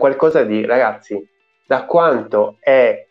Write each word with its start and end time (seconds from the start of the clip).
qualcosa 0.00 0.42
di, 0.42 0.64
ragazzi, 0.64 1.24
da 1.64 1.84
quanto 1.84 2.56
è 2.58 3.06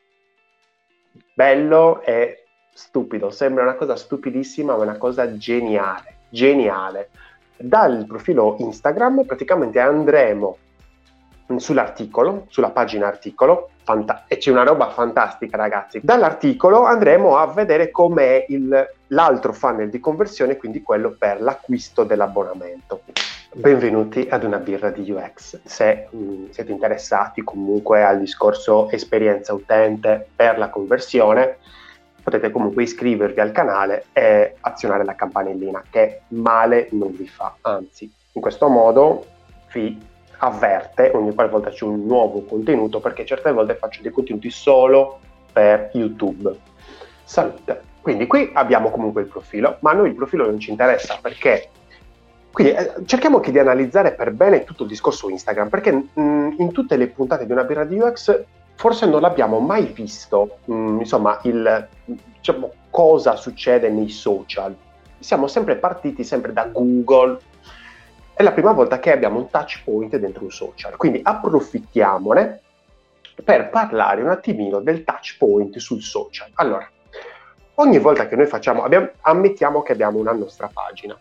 bello 1.34 2.02
e 2.02 2.44
stupido, 2.74 3.30
sembra 3.30 3.64
una 3.64 3.76
cosa 3.76 3.96
stupidissima, 3.96 4.76
ma 4.76 4.84
una 4.84 4.98
cosa 4.98 5.38
geniale, 5.38 6.18
geniale. 6.30 7.12
Dal 7.56 8.06
profilo 8.06 8.56
Instagram 8.60 9.24
praticamente 9.24 9.80
andremo 9.80 10.58
sull'articolo, 11.56 12.46
sulla 12.50 12.72
pagina 12.72 13.08
articolo, 13.08 13.70
fanta- 13.84 14.26
e 14.28 14.38
c'è 14.38 14.52
una 14.52 14.64
roba 14.64 14.90
fantastica 14.90 15.58
ragazzi. 15.58 16.00
Dall'articolo 16.04 16.84
andremo 16.84 17.38
a 17.38 17.48
vedere 17.48 17.92
com'è 17.92 18.46
il, 18.50 18.88
l'altro 19.08 19.54
funnel 19.54 19.90
di 19.90 20.00
conversione, 20.00 20.58
quindi 20.58 20.82
quello 20.82 21.16
per 21.18 21.42
l'acquisto 21.42 22.04
dell'abbonamento. 22.04 23.02
Benvenuti 23.52 24.28
ad 24.30 24.44
una 24.44 24.60
birra 24.60 24.92
di 24.92 25.10
UX. 25.10 25.62
Se 25.64 26.08
mh, 26.12 26.18
mm, 26.18 26.50
siete 26.52 26.72
interessati 26.72 27.42
comunque 27.44 28.04
al 28.04 28.20
discorso 28.20 28.92
esperienza 28.92 29.56
utente 29.56 30.28
per 30.36 30.60
la 30.60 30.70
conversione, 30.70 31.58
potete 32.22 32.52
comunque 32.52 32.84
iscrivervi 32.84 33.40
al 33.40 33.52
canale 33.52 34.06
e 34.14 34.56
azionare 34.60 35.04
la 35.04 35.16
campanellina 35.16 35.84
che 35.90 36.22
male 36.28 36.90
non 36.92 37.16
vi 37.16 37.28
fa, 37.28 37.56
anzi 37.62 38.12
in 38.34 38.42
questo 38.42 38.68
modo 38.68 39.26
vi 39.74 40.00
avverte 40.38 41.12
ogni 41.16 41.34
qualvolta 41.34 41.72
c'è 41.72 41.86
un 41.86 42.06
nuovo 42.06 42.44
contenuto 42.44 43.00
perché 43.00 43.26
certe 43.26 43.52
volte 43.52 43.74
faccio 43.74 44.04
dei 44.04 44.12
contenuti 44.12 44.52
solo 44.52 45.20
per 45.52 45.90
YouTube. 45.94 46.56
Salute. 47.24 47.82
Quindi 48.00 48.28
qui 48.28 48.52
abbiamo 48.54 48.92
comunque 48.92 49.22
il 49.22 49.28
profilo, 49.28 49.78
ma 49.80 49.90
a 49.90 49.94
noi 49.96 50.10
il 50.10 50.16
profilo 50.16 50.46
non 50.46 50.60
ci 50.60 50.70
interessa 50.70 51.18
perché 51.20 51.70
quindi 52.52 52.74
eh, 52.74 52.94
cerchiamo 53.06 53.38
anche 53.38 53.52
di 53.52 53.60
analizzare 53.60 54.14
per 54.14 54.32
bene 54.32 54.64
tutto 54.64 54.84
il 54.84 54.90
discorso 54.90 55.30
Instagram, 55.30 55.70
perché 55.70 55.92
mh, 55.92 56.22
mm, 56.22 56.52
in 56.58 56.72
tutte 56.72 56.98
le 56.98 57.08
puntate 57.08 57.46
di 57.46 57.52
una 57.52 57.64
birra 57.64 57.84
di 57.84 58.00
UX 58.00 58.44
forse 58.76 59.06
non 59.06 59.20
l'abbiamo 59.20 59.60
mai 59.60 59.88
visto, 59.88 60.60
mh, 60.66 60.74
mm, 60.74 61.00
insomma, 61.00 61.40
il, 61.44 61.88
diciamo, 62.06 62.72
cosa 62.90 63.36
succede 63.36 63.90
nei 63.90 64.10
social. 64.10 64.76
Siamo 65.20 65.48
sempre 65.48 65.76
partiti 65.76 66.24
sempre 66.24 66.54
da 66.54 66.66
Google, 66.66 67.40
è 68.34 68.42
la 68.42 68.54
prima 68.54 68.72
volta 68.72 69.00
che 69.00 69.12
abbiamo 69.12 69.38
un 69.38 69.50
touch 69.50 69.82
point 69.84 70.16
dentro 70.16 70.46
un 70.46 70.52
social, 70.52 70.96
quindi 70.96 71.20
approfittiamone 71.22 72.62
per 73.44 73.70
parlare 73.70 74.22
un 74.22 74.30
attimino 74.30 74.80
del 74.80 75.04
touch 75.04 75.36
point 75.38 75.78
sul 75.78 76.02
social. 76.02 76.50
Allora, 76.54 76.90
ogni 77.76 78.00
volta 78.00 78.28
che 78.28 78.38
noi 78.38 78.46
facciamo, 78.46 78.84
abbiamo, 78.84 79.10
ammettiamo 79.22 79.82
che 79.82 79.92
abbiamo 79.92 80.20
una 80.20 80.32
nostra 80.32 80.70
pagina. 80.72 81.18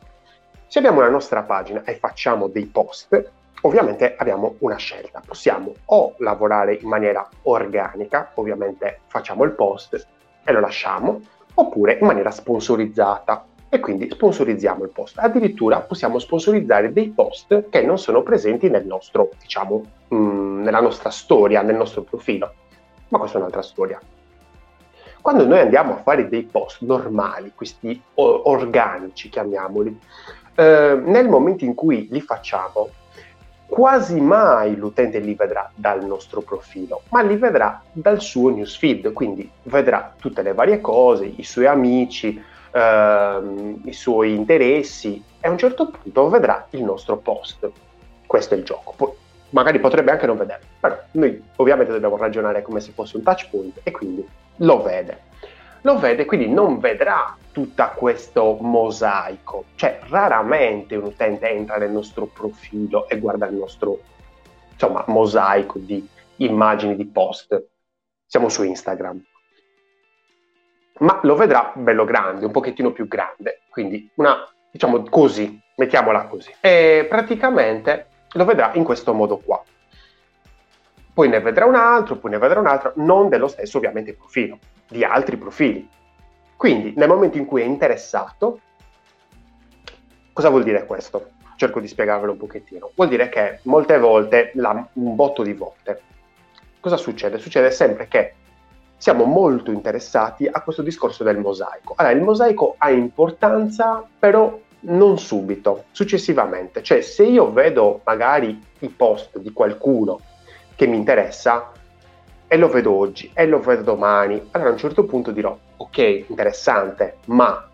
Se 0.70 0.78
abbiamo 0.80 0.98
una 0.98 1.08
nostra 1.08 1.44
pagina 1.44 1.83
e 1.84 1.94
facciamo 1.94 2.47
dei 2.47 2.66
post, 2.66 3.30
ovviamente 3.62 4.14
abbiamo 4.19 4.56
una 4.58 4.77
scelta. 4.77 5.22
Possiamo 5.27 5.72
o 5.86 6.14
lavorare 6.19 6.75
in 6.75 6.88
maniera 6.88 7.27
organica, 7.44 8.33
ovviamente 8.34 9.00
facciamo 9.06 9.44
il 9.44 9.52
post 9.52 10.06
e 10.44 10.52
lo 10.52 10.60
lasciamo, 10.60 11.22
oppure 11.55 11.94
in 11.94 12.05
maniera 12.05 12.30
sponsorizzata, 12.30 13.47
e 13.70 13.80
quindi 13.80 14.10
sponsorizziamo 14.10 14.84
il 14.84 14.91
post. 14.91 15.19
Addirittura 15.19 15.80
possiamo 15.80 16.19
sponsorizzare 16.19 16.92
dei 16.92 17.08
post 17.08 17.70
che 17.70 17.80
non 17.80 17.98
sono 17.98 18.22
presenti 18.22 18.69
nel 18.69 18.84
nostro, 18.84 19.30
diciamo, 19.41 19.82
mh, 20.08 20.16
mm, 20.16 20.62
nella 20.64 20.80
nostra 20.80 21.08
storia, 21.08 21.62
nel 21.62 21.77
nostro 21.77 22.03
profilo. 22.03 22.53
Ma 23.08 23.16
questa 23.16 23.38
è 23.38 23.41
un'altra 23.41 23.62
storia. 23.62 23.98
Quando 25.22 25.47
noi 25.47 25.60
andiamo 25.60 25.94
a 25.94 26.03
fare 26.03 26.28
dei 26.28 26.42
post 26.42 26.82
normali, 26.82 27.53
questi 27.55 28.00
organici, 28.14 29.30
chiamiamoli, 29.30 29.98
eh, 30.58 31.00
nel 31.04 31.28
momento 31.28 31.64
in 31.64 31.72
cui 31.74 32.08
li 32.10 32.20
facciamo, 32.20 32.88
quasi 33.64 34.20
mai 34.20 34.74
l'utente 34.74 35.20
li 35.20 35.34
vedrà 35.34 35.70
dal 35.72 36.04
nostro 36.04 36.40
profilo, 36.40 37.02
ma 37.10 37.22
li 37.22 37.36
vedrà 37.36 37.80
dal 37.92 38.20
suo 38.20 38.50
newsfeed, 38.50 39.12
quindi 39.12 39.48
vedrà 39.64 40.14
tutte 40.18 40.42
le 40.42 40.54
varie 40.54 40.80
cose, 40.80 41.26
i 41.26 41.44
suoi 41.44 41.66
amici, 41.66 42.42
ehm, 42.72 43.82
i 43.84 43.92
suoi 43.92 44.34
interessi 44.34 45.22
e 45.41 45.47
a 45.47 45.50
un 45.52 45.58
certo 45.58 45.91
punto 45.91 46.28
vedrà 46.28 46.66
il 46.70 46.82
nostro 46.82 47.18
post. 47.18 47.70
Questo 48.26 48.54
è 48.54 48.56
il 48.56 48.64
gioco. 48.64 48.94
Poi, 48.97 49.10
magari 49.50 49.78
potrebbe 49.78 50.10
anche 50.10 50.26
non 50.26 50.38
vederlo, 50.38 50.66
però 50.80 50.98
noi 51.12 51.41
ovviamente 51.54 51.92
dobbiamo 51.92 52.16
ragionare 52.16 52.62
come 52.62 52.80
se 52.80 52.91
fosse 52.91 53.16
un 53.16 53.22
touch 53.22 53.48
point 53.48 53.78
e 53.84 53.92
quindi 53.92 54.26
lo 54.56 54.82
vede. 54.82 55.26
Lo 55.88 55.99
vede, 55.99 56.26
quindi 56.26 56.50
non 56.50 56.81
vedrà 56.81 57.34
tutto 57.50 57.91
questo 57.97 58.59
mosaico. 58.60 59.65
Cioè, 59.75 60.00
raramente 60.10 60.97
un 60.97 61.04
utente 61.04 61.49
entra 61.49 61.78
nel 61.78 61.91
nostro 61.91 62.26
profilo 62.26 63.09
e 63.09 63.19
guarda 63.19 63.47
il 63.47 63.54
nostro 63.54 63.98
insomma, 64.71 65.03
mosaico 65.06 65.78
di 65.78 66.06
immagini 66.37 66.94
di 66.94 67.06
post. 67.06 67.69
Siamo 68.27 68.50
su 68.50 68.65
Instagram 68.65 69.25
ma 70.98 71.21
lo 71.22 71.37
vedrà 71.37 71.72
bello 71.75 72.04
grande, 72.04 72.44
un 72.44 72.50
pochettino 72.50 72.91
più 72.91 73.09
grande, 73.09 73.60
quindi 73.71 74.10
una, 74.16 74.47
diciamo 74.71 75.04
così, 75.04 75.59
mettiamola 75.77 76.27
così. 76.27 76.53
E 76.60 77.06
praticamente 77.09 78.09
lo 78.32 78.44
vedrà 78.44 78.72
in 78.75 78.84
questo 78.84 79.15
modo 79.15 79.38
qua. 79.38 79.62
Poi 81.15 81.28
ne 81.31 81.41
vedrà 81.41 81.65
un 81.65 81.77
altro, 81.77 82.16
poi 82.16 82.32
ne 82.32 82.38
vedrà 82.38 82.60
un 82.60 82.66
altro, 82.66 82.93
non 82.97 83.31
dello 83.31 83.48
stesso 83.48 83.78
ovviamente 83.78 84.12
profilo, 84.12 84.59
di 84.88 85.04
altri 85.04 85.37
profili. 85.37 85.88
Quindi 86.56 86.94
nel 86.97 87.09
momento 87.09 87.38
in 87.38 87.44
cui 87.44 87.62
è 87.62 87.65
interessato, 87.65 88.60
cosa 90.32 90.49
vuol 90.49 90.65
dire 90.65 90.84
questo? 90.87 91.31
Cerco 91.56 91.81
di 91.81 91.88
spiegarvelo 91.88 92.32
un 92.32 92.38
pochettino. 92.38 92.91
Vuol 92.94 93.09
dire 93.09 93.28
che 93.28 93.60
molte 93.62 93.98
volte, 93.98 94.50
la, 94.54 94.88
un 94.94 95.15
botto 95.15 95.43
di 95.43 95.53
volte, 95.53 96.00
cosa 96.81 96.97
succede? 96.97 97.38
Succede 97.38 97.71
sempre 97.71 98.09
che 98.09 98.34
siamo 98.97 99.25
molto 99.25 99.71
interessati 99.71 100.48
a 100.50 100.60
questo 100.62 100.82
discorso 100.82 101.22
del 101.22 101.38
mosaico. 101.38 101.94
Allora, 101.97 102.15
il 102.15 102.22
mosaico 102.22 102.75
ha 102.78 102.91
importanza, 102.91 104.04
però 104.19 104.59
non 104.81 105.19
subito, 105.19 105.84
successivamente. 105.93 106.82
Cioè, 106.82 107.00
se 107.00 107.25
io 107.25 107.53
vedo 107.53 108.00
magari 108.04 108.60
i 108.81 108.88
post 108.88 109.38
di 109.38 109.53
qualcuno 109.53 110.21
che 110.75 110.87
mi 110.87 110.97
interessa 110.97 111.72
e 112.48 112.56
lo 112.56 112.69
vedo 112.69 112.92
oggi 112.92 113.31
e 113.34 113.47
lo 113.47 113.60
vedo 113.60 113.82
domani, 113.82 114.48
allora 114.53 114.70
a 114.70 114.72
un 114.72 114.78
certo 114.78 115.04
punto 115.04 115.31
dirò, 115.31 115.56
ok, 115.76 116.25
interessante, 116.28 117.19
ma 117.26 117.69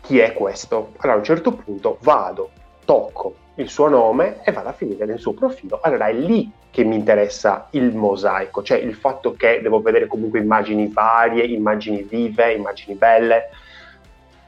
chi 0.00 0.18
è 0.20 0.32
questo? 0.32 0.92
Allora 0.98 1.16
a 1.16 1.18
un 1.18 1.24
certo 1.24 1.52
punto 1.52 1.98
vado, 2.00 2.50
tocco 2.84 3.34
il 3.56 3.68
suo 3.68 3.88
nome 3.88 4.42
e 4.44 4.52
vado 4.52 4.68
a 4.68 4.72
finire 4.72 5.04
nel 5.04 5.18
suo 5.18 5.34
profilo. 5.34 5.80
Allora 5.82 6.06
è 6.06 6.12
lì 6.12 6.50
che 6.70 6.84
mi 6.84 6.94
interessa 6.94 7.66
il 7.70 7.94
mosaico, 7.94 8.62
cioè 8.62 8.78
il 8.78 8.94
fatto 8.94 9.32
che 9.32 9.60
devo 9.60 9.80
vedere 9.80 10.06
comunque 10.06 10.38
immagini 10.38 10.88
varie, 10.88 11.44
immagini 11.44 12.02
vive, 12.02 12.52
immagini 12.52 12.94
belle 12.94 13.50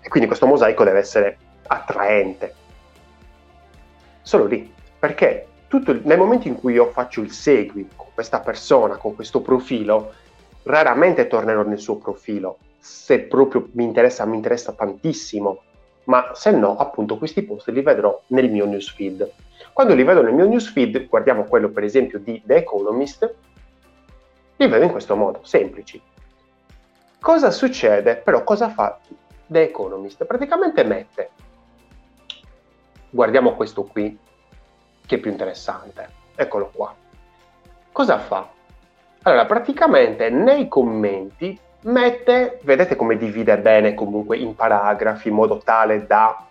e 0.00 0.08
quindi 0.08 0.28
questo 0.28 0.46
mosaico 0.46 0.84
deve 0.84 1.00
essere 1.00 1.36
attraente. 1.66 2.54
Solo 4.22 4.46
lì, 4.46 4.72
perché 4.98 5.48
tutto, 5.72 5.98
nel 6.02 6.18
momento 6.18 6.48
in 6.48 6.56
cui 6.56 6.74
io 6.74 6.90
faccio 6.90 7.22
il 7.22 7.30
segui 7.30 7.88
con 7.96 8.08
questa 8.12 8.40
persona, 8.40 8.98
con 8.98 9.14
questo 9.14 9.40
profilo, 9.40 10.12
raramente 10.64 11.26
tornerò 11.26 11.62
nel 11.62 11.78
suo 11.78 11.96
profilo, 11.96 12.58
se 12.78 13.20
proprio 13.20 13.70
mi 13.72 13.84
interessa, 13.84 14.26
mi 14.26 14.36
interessa 14.36 14.72
tantissimo, 14.72 15.62
ma 16.04 16.32
se 16.34 16.50
no, 16.50 16.76
appunto, 16.76 17.16
questi 17.16 17.40
post 17.40 17.68
li 17.68 17.80
vedrò 17.80 18.20
nel 18.26 18.50
mio 18.50 18.66
newsfeed. 18.66 19.30
Quando 19.72 19.94
li 19.94 20.02
vedo 20.02 20.20
nel 20.20 20.34
mio 20.34 20.46
newsfeed, 20.46 21.08
guardiamo 21.08 21.44
quello 21.44 21.70
per 21.70 21.84
esempio 21.84 22.18
di 22.18 22.42
The 22.44 22.56
Economist, 22.56 23.34
li 24.56 24.66
vedo 24.66 24.84
in 24.84 24.90
questo 24.90 25.16
modo, 25.16 25.40
semplici. 25.42 25.98
Cosa 27.18 27.50
succede? 27.50 28.16
Però 28.16 28.44
cosa 28.44 28.68
fa 28.68 29.00
The 29.46 29.62
Economist? 29.62 30.22
Praticamente 30.26 30.84
mette, 30.84 31.30
guardiamo 33.08 33.54
questo 33.54 33.84
qui, 33.84 34.18
che 35.06 35.16
è 35.16 35.18
più 35.18 35.30
interessante, 35.30 36.08
eccolo 36.34 36.70
qua. 36.74 36.94
Cosa 37.90 38.18
fa? 38.18 38.48
Allora, 39.22 39.46
praticamente 39.46 40.30
nei 40.30 40.66
commenti 40.68 41.58
mette, 41.82 42.60
vedete 42.62 42.96
come 42.96 43.16
divide 43.16 43.58
bene 43.58 43.94
comunque 43.94 44.36
in 44.36 44.54
paragrafi 44.54 45.28
in 45.28 45.34
modo 45.34 45.58
tale 45.58 46.06
da 46.06 46.46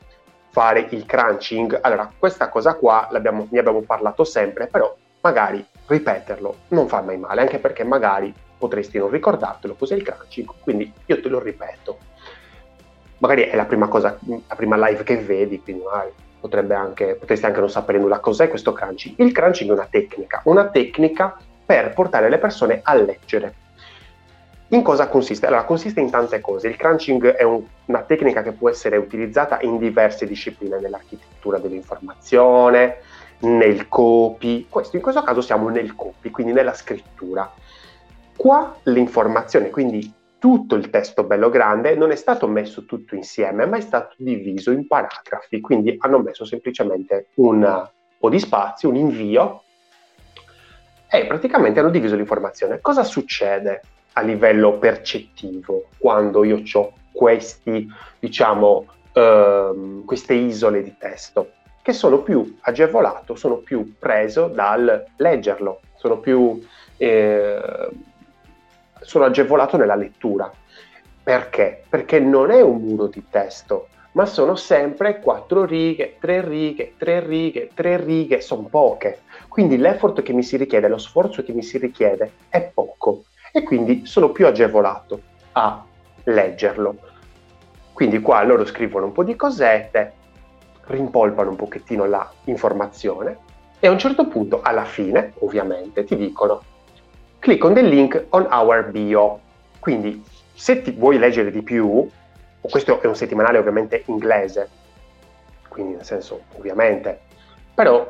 fare 0.50 0.88
il 0.92 1.06
crunching. 1.06 1.80
Allora, 1.82 2.12
questa 2.18 2.50
cosa 2.50 2.76
qua 2.76 3.08
ne 3.12 3.18
abbiamo 3.18 3.82
parlato 3.82 4.24
sempre, 4.24 4.68
però 4.68 4.94
magari 5.22 5.66
ripeterlo 5.86 6.56
non 6.70 6.88
fa 6.88 7.02
mai 7.02 7.18
male, 7.18 7.42
anche 7.42 7.60
perché 7.60 7.84
magari 7.84 8.34
potresti 8.58 8.98
non 8.98 9.10
ricordartelo 9.10 9.76
cos'è 9.76 9.96
il 9.96 10.04
crunching, 10.04 10.50
quindi 10.62 10.92
io 11.06 11.22
te 11.22 11.28
lo 11.30 11.40
ripeto. 11.40 11.98
Magari 13.18 13.44
è 13.44 13.56
la 13.56 13.66
prima 13.66 13.88
cosa, 13.88 14.18
la 14.48 14.56
prima 14.56 14.88
live 14.88 15.04
che 15.04 15.18
vedi, 15.18 15.62
quindi 15.62 15.84
magari 15.84 16.14
potrebbe 16.42 16.74
anche, 16.74 17.16
potresti 17.16 17.46
anche 17.46 17.60
non 17.62 17.70
sapere 17.70 18.00
nulla 18.00 18.20
cos'è 18.20 18.50
questo 18.50 18.74
crunching. 18.74 19.16
Il 19.20 19.32
crunching 19.32 19.70
è 19.70 19.74
una 19.74 19.88
tecnica, 19.90 20.42
una 20.46 20.68
tecnica 20.68 21.38
per 21.66 21.94
portare 21.94 22.30
le 22.30 22.40
persone 22.40 22.82
a 22.84 22.96
leggere 22.96 23.62
in 24.74 24.84
cosa 24.84 25.08
consiste? 25.08 25.48
Allora, 25.48 25.66
consiste 25.66 26.00
in 26.00 26.10
tante 26.10 26.40
cose. 26.40 26.70
Il 26.70 26.78
crunching 26.78 27.32
è 27.32 27.44
un, 27.44 27.62
una 27.86 28.02
tecnica 28.04 28.42
che 28.42 28.54
può 28.54 28.70
essere 28.70 28.96
utilizzata 28.98 29.60
in 29.62 29.78
diverse 29.78 30.26
discipline, 30.26 30.80
nell'architettura 30.80 31.58
dell'informazione, 31.58 33.00
nel 33.40 33.90
copy. 33.90 34.68
Questo, 34.70 34.96
in 34.96 35.02
questo 35.02 35.24
caso 35.24 35.42
siamo 35.42 35.68
nel 35.70 35.94
copy, 35.94 36.30
quindi 36.30 36.54
nella 36.54 36.74
scrittura. 36.74 37.52
Qua 38.36 38.78
l'informazione, 38.84 39.70
quindi 39.70 40.12
tutto 40.42 40.74
il 40.74 40.90
testo 40.90 41.24
bello 41.24 41.52
grande, 41.52 41.94
non 41.94 42.10
è 42.10 42.16
stato 42.16 42.48
messo 42.48 42.86
tutto 42.86 43.14
insieme, 43.14 43.68
ma 43.68 43.78
è 43.78 43.82
stato 43.82 44.16
diviso 44.18 44.72
in 44.72 44.88
paragrafi, 44.88 45.60
quindi 45.60 45.96
hanno 46.00 46.18
messo 46.18 46.46
semplicemente 46.46 47.28
un 47.36 47.88
po' 48.18 48.28
di 48.28 48.40
spazio, 48.40 48.90
un 48.90 48.96
invio, 48.96 49.62
e 51.08 51.28
praticamente 51.28 51.80
hanno 51.80 51.92
diviso 51.92 52.16
l'informazione. 52.16 52.82
Cosa 52.82 53.04
succede 53.04 53.82
a 54.14 54.22
livello 54.22 54.80
percettivo 54.80 55.90
quando 56.00 56.44
io 56.44 56.64
ho 56.74 56.94
questi, 57.12 57.88
diciamo, 58.18 58.88
ehm, 59.14 60.06
queste 60.06 60.34
isole 60.34 60.82
di 60.82 60.96
testo? 60.98 61.52
Che 61.84 61.94
sono 61.94 62.24
più 62.24 62.58
agevolato, 62.62 63.36
sono 63.36 63.58
più 63.58 63.94
preso 64.00 64.48
dal 64.48 65.06
leggerlo, 65.18 65.82
sono 65.98 66.18
più... 66.18 66.60
Eh, 66.98 67.90
sono 69.02 69.26
agevolato 69.26 69.78
nella 69.78 69.96
lettura. 69.96 70.52
Perché? 71.24 71.84
Perché 71.90 72.20
non 72.20 72.52
è 72.52 72.62
un 72.62 72.82
muro 72.82 73.08
di 73.08 73.24
testo, 73.30 73.88
ma 74.14 74.26
sono 74.26 74.56
sempre 74.56 75.20
quattro 75.20 75.66
righe, 75.66 76.16
tre 76.20 76.42
righe, 76.42 76.94
tre 76.98 77.20
righe, 77.20 77.70
tre 77.74 77.98
righe, 77.98 78.42
sono 78.42 78.64
poche. 78.64 79.22
Quindi 79.48 79.78
l'effort 79.78 80.22
che 80.22 80.34
mi 80.34 80.44
si 80.44 80.58
richiede, 80.58 80.88
lo 80.88 80.98
sforzo 80.98 81.44
che 81.44 81.54
mi 81.54 81.64
si 81.64 81.78
richiede 81.78 82.32
è 82.50 82.62
poco 82.62 83.24
e 83.52 83.64
quindi 83.64 84.06
sono 84.06 84.30
più 84.30 84.48
agevolato 84.48 85.22
a 85.54 85.84
leggerlo. 86.24 86.96
Quindi 87.94 88.20
qua 88.20 88.44
loro 88.44 88.66
scrivono 88.66 89.06
un 89.06 89.12
po' 89.12 89.24
di 89.24 89.36
cosette, 89.36 90.14
rimpolpano 90.86 91.52
un 91.52 91.56
pochettino 91.56 92.06
la 92.06 92.30
informazione 92.46 93.38
e 93.80 93.88
a 93.88 93.92
un 93.92 94.00
certo 94.00 94.28
punto, 94.28 94.62
alla 94.62 94.86
fine, 94.86 95.34
ovviamente, 95.40 96.04
ti 96.04 96.16
dicono 96.16 96.62
click 97.42 97.64
on 97.64 97.74
the 97.74 97.82
link 97.82 98.28
on 98.30 98.48
our 98.52 98.90
bio. 98.92 99.40
Quindi 99.80 100.24
se 100.54 100.82
ti 100.84 100.92
vuoi 100.92 101.18
leggere 101.18 101.52
di 101.52 101.64
più, 101.64 102.08
questo 102.62 103.02
è 103.02 103.08
un 103.08 103.16
settimanale 103.16 103.58
ovviamente 103.58 104.04
inglese, 104.06 104.70
quindi 105.68 105.96
nel 105.96 106.06
senso 106.06 106.44
ovviamente, 106.56 107.20
però 107.74 108.06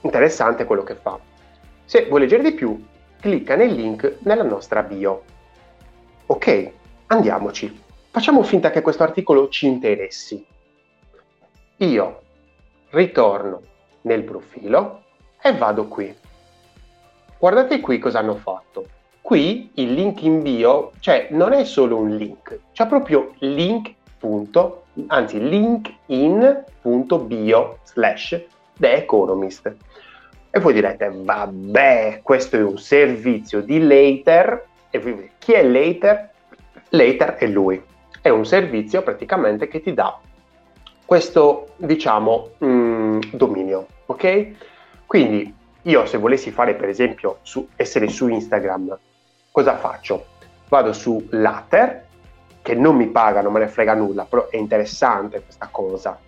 interessante 0.00 0.64
quello 0.64 0.82
che 0.82 0.96
fa. 0.96 1.18
Se 1.84 2.06
vuoi 2.06 2.20
leggere 2.20 2.42
di 2.42 2.52
più, 2.52 2.84
clicca 3.20 3.54
nel 3.54 3.72
link 3.72 4.16
nella 4.20 4.42
nostra 4.42 4.82
bio. 4.82 5.22
Ok, 6.26 6.70
andiamoci. 7.06 7.82
Facciamo 8.10 8.42
finta 8.42 8.70
che 8.70 8.82
questo 8.82 9.04
articolo 9.04 9.48
ci 9.48 9.66
interessi. 9.66 10.44
Io 11.76 12.20
ritorno 12.90 13.60
nel 14.02 14.24
profilo 14.24 15.02
e 15.40 15.52
vado 15.56 15.86
qui. 15.86 16.22
Guardate 17.44 17.80
qui 17.80 17.98
cosa 17.98 18.20
hanno 18.20 18.36
fatto. 18.36 18.86
Qui 19.20 19.72
il 19.74 19.92
link 19.92 20.22
in 20.22 20.40
bio, 20.40 20.92
cioè 21.00 21.28
non 21.32 21.52
è 21.52 21.66
solo 21.66 21.98
un 21.98 22.16
link, 22.16 22.58
c'è 22.72 22.86
proprio 22.86 23.34
link. 23.40 23.92
Punto, 24.16 24.84
anzi 25.08 25.46
linkin.bio 25.46 26.48
slash 27.84 28.40
The 28.78 28.94
Economist. 28.94 29.76
E 30.48 30.58
voi 30.58 30.72
direte, 30.72 31.12
vabbè, 31.14 32.20
questo 32.22 32.56
è 32.56 32.62
un 32.62 32.78
servizio 32.78 33.60
di 33.60 33.78
Later. 33.78 34.66
E 34.88 35.32
chi 35.36 35.52
è 35.52 35.62
Later? 35.62 36.30
Later 36.88 37.34
è 37.34 37.46
lui. 37.46 37.78
È 38.22 38.30
un 38.30 38.46
servizio 38.46 39.02
praticamente 39.02 39.68
che 39.68 39.82
ti 39.82 39.92
dà 39.92 40.18
questo, 41.04 41.74
diciamo, 41.76 42.52
mh, 42.56 42.66
mm, 42.66 43.20
dominio, 43.32 43.86
ok? 44.06 44.46
Quindi 45.04 45.62
io 45.84 46.06
se 46.06 46.18
volessi 46.18 46.50
fare 46.50 46.74
per 46.74 46.88
esempio 46.88 47.38
su, 47.42 47.68
essere 47.76 48.08
su 48.08 48.28
Instagram, 48.28 48.98
cosa 49.50 49.76
faccio? 49.76 50.26
Vado 50.68 50.92
su 50.92 51.26
Later, 51.30 52.06
che 52.62 52.74
non 52.74 52.96
mi 52.96 53.06
paga, 53.08 53.42
non 53.42 53.52
me 53.52 53.60
ne 53.60 53.68
frega 53.68 53.94
nulla, 53.94 54.24
però 54.24 54.48
è 54.48 54.56
interessante 54.56 55.42
questa 55.42 55.68
cosa, 55.70 56.18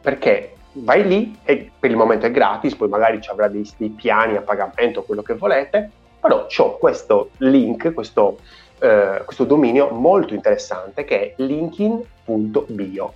perché 0.00 0.54
vai 0.72 1.06
lì 1.06 1.38
e 1.44 1.70
per 1.78 1.90
il 1.90 1.96
momento 1.96 2.26
è 2.26 2.30
gratis, 2.30 2.74
poi 2.74 2.88
magari 2.88 3.20
ci 3.20 3.30
avrà 3.30 3.46
dei, 3.48 3.68
dei 3.76 3.90
piani 3.90 4.36
a 4.36 4.42
pagamento, 4.42 5.04
quello 5.04 5.22
che 5.22 5.34
volete, 5.34 5.90
però 6.18 6.46
ho 6.54 6.78
questo 6.78 7.30
link, 7.38 7.92
questo, 7.94 8.38
eh, 8.80 9.22
questo 9.24 9.44
dominio 9.44 9.90
molto 9.90 10.34
interessante 10.34 11.04
che 11.04 11.20
è 11.20 11.42
linkin.bio 11.42 13.12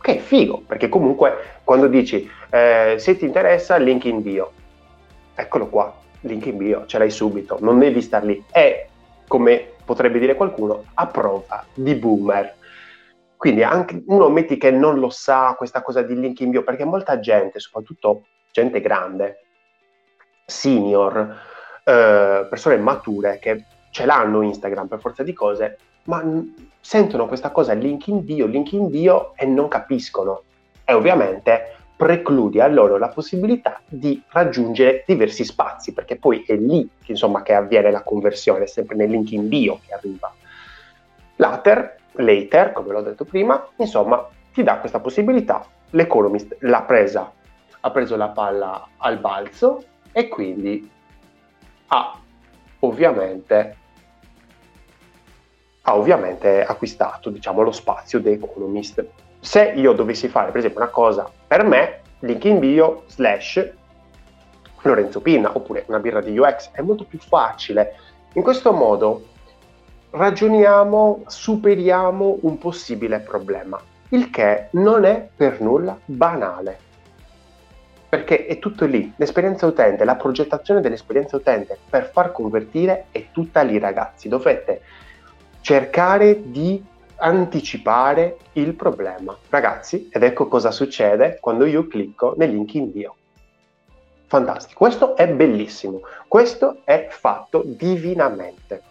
che 0.00 0.16
è 0.16 0.18
figo, 0.18 0.62
perché 0.66 0.88
comunque 0.88 1.58
quando 1.62 1.86
dici 1.86 2.28
eh, 2.50 2.94
se 2.98 3.16
ti 3.16 3.24
interessa, 3.24 3.76
link 3.76 4.04
in 4.06 4.22
bio, 4.22 4.52
eccolo 5.40 5.68
qua, 5.68 5.92
link 6.20 6.46
in 6.46 6.56
bio, 6.56 6.86
ce 6.86 6.98
l'hai 6.98 7.10
subito, 7.10 7.58
non 7.60 7.78
devi 7.78 8.00
star 8.02 8.24
lì. 8.24 8.44
È, 8.50 8.86
come 9.26 9.72
potrebbe 9.84 10.18
dire 10.18 10.36
qualcuno, 10.36 10.84
a 10.94 11.06
prova 11.06 11.64
di 11.74 11.94
boomer. 11.94 12.56
Quindi 13.36 13.62
anche 13.62 14.02
uno 14.06 14.28
metti 14.28 14.56
che 14.58 14.70
non 14.70 14.98
lo 14.98 15.08
sa 15.08 15.54
questa 15.56 15.82
cosa 15.82 16.02
di 16.02 16.18
link 16.18 16.40
in 16.40 16.50
bio, 16.50 16.62
perché 16.62 16.84
molta 16.84 17.18
gente, 17.20 17.58
soprattutto 17.58 18.26
gente 18.52 18.80
grande, 18.80 19.44
senior, 20.44 21.36
eh, 21.84 22.46
persone 22.48 22.76
mature 22.76 23.38
che 23.40 23.64
ce 23.90 24.04
l'hanno 24.04 24.42
Instagram 24.42 24.88
per 24.88 25.00
forza 25.00 25.22
di 25.22 25.32
cose, 25.32 25.78
ma 26.04 26.22
sentono 26.80 27.26
questa 27.26 27.50
cosa 27.50 27.72
link 27.72 28.06
in 28.08 28.24
bio, 28.24 28.46
link 28.46 28.72
in 28.72 28.88
bio 28.90 29.32
e 29.36 29.46
non 29.46 29.68
capiscono. 29.68 30.42
E 30.84 30.92
ovviamente 30.92 31.76
precludi 32.00 32.60
a 32.60 32.66
loro 32.66 32.96
la 32.96 33.08
possibilità 33.08 33.82
di 33.86 34.22
raggiungere 34.28 35.04
diversi 35.06 35.44
spazi, 35.44 35.92
perché 35.92 36.16
poi 36.16 36.42
è 36.46 36.54
lì 36.54 36.88
che, 37.04 37.12
insomma, 37.12 37.42
che 37.42 37.52
avviene 37.52 37.90
la 37.90 38.02
conversione, 38.02 38.66
sempre 38.66 38.96
nel 38.96 39.10
link 39.10 39.32
in 39.32 39.48
bio 39.48 39.80
che 39.86 39.92
arriva. 39.92 40.32
Later, 41.36 41.96
later, 42.12 42.72
come 42.72 42.92
l'ho 42.92 43.02
detto 43.02 43.26
prima, 43.26 43.68
insomma, 43.76 44.26
ti 44.50 44.62
dà 44.62 44.78
questa 44.78 44.98
possibilità. 45.00 45.62
L'Economist 45.90 46.56
l'ha 46.60 46.80
presa, 46.84 47.30
ha 47.80 47.90
preso 47.90 48.16
la 48.16 48.28
palla 48.28 48.88
al 48.96 49.18
balzo 49.18 49.84
e 50.10 50.28
quindi 50.28 50.90
ha 51.88 52.18
ovviamente 52.78 53.76
ha 55.82 55.96
ovviamente 55.96 56.64
acquistato 56.64 57.28
diciamo, 57.28 57.60
lo 57.60 57.72
spazio 57.72 58.22
The 58.22 58.30
Economist 58.30 59.04
se 59.40 59.72
io 59.74 59.92
dovessi 59.92 60.28
fare 60.28 60.50
per 60.50 60.58
esempio 60.58 60.80
una 60.80 60.90
cosa 60.90 61.30
per 61.46 61.64
me, 61.64 62.00
link 62.20 62.44
in 62.44 62.58
bio 62.58 63.04
slash 63.06 63.72
Lorenzo 64.82 65.20
Pinna 65.20 65.50
oppure 65.54 65.84
una 65.88 65.98
birra 65.98 66.20
di 66.20 66.36
UX 66.38 66.70
è 66.72 66.80
molto 66.80 67.04
più 67.04 67.18
facile. 67.18 67.96
In 68.34 68.42
questo 68.42 68.72
modo 68.72 69.26
ragioniamo, 70.10 71.24
superiamo 71.26 72.38
un 72.42 72.58
possibile 72.58 73.20
problema, 73.20 73.80
il 74.10 74.30
che 74.30 74.68
non 74.72 75.04
è 75.04 75.28
per 75.34 75.60
nulla 75.60 75.98
banale. 76.04 76.88
Perché 78.08 78.46
è 78.46 78.58
tutto 78.58 78.86
lì, 78.86 79.12
l'esperienza 79.16 79.66
utente, 79.66 80.04
la 80.04 80.16
progettazione 80.16 80.80
dell'esperienza 80.80 81.36
utente 81.36 81.78
per 81.88 82.10
far 82.10 82.32
convertire 82.32 83.06
è 83.12 83.26
tutta 83.30 83.62
lì 83.62 83.78
ragazzi, 83.78 84.28
dovete 84.28 84.82
cercare 85.60 86.50
di 86.50 86.82
anticipare 87.20 88.38
il 88.54 88.74
problema. 88.74 89.36
Ragazzi, 89.48 90.08
ed 90.10 90.22
ecco 90.22 90.48
cosa 90.48 90.70
succede 90.70 91.38
quando 91.40 91.66
io 91.66 91.86
clicco 91.86 92.34
nel 92.36 92.50
link 92.50 92.74
invio. 92.74 93.16
Fantastico, 94.26 94.78
questo 94.78 95.16
è 95.16 95.28
bellissimo, 95.28 96.00
questo 96.28 96.82
è 96.84 97.08
fatto 97.10 97.62
divinamente. 97.64 98.82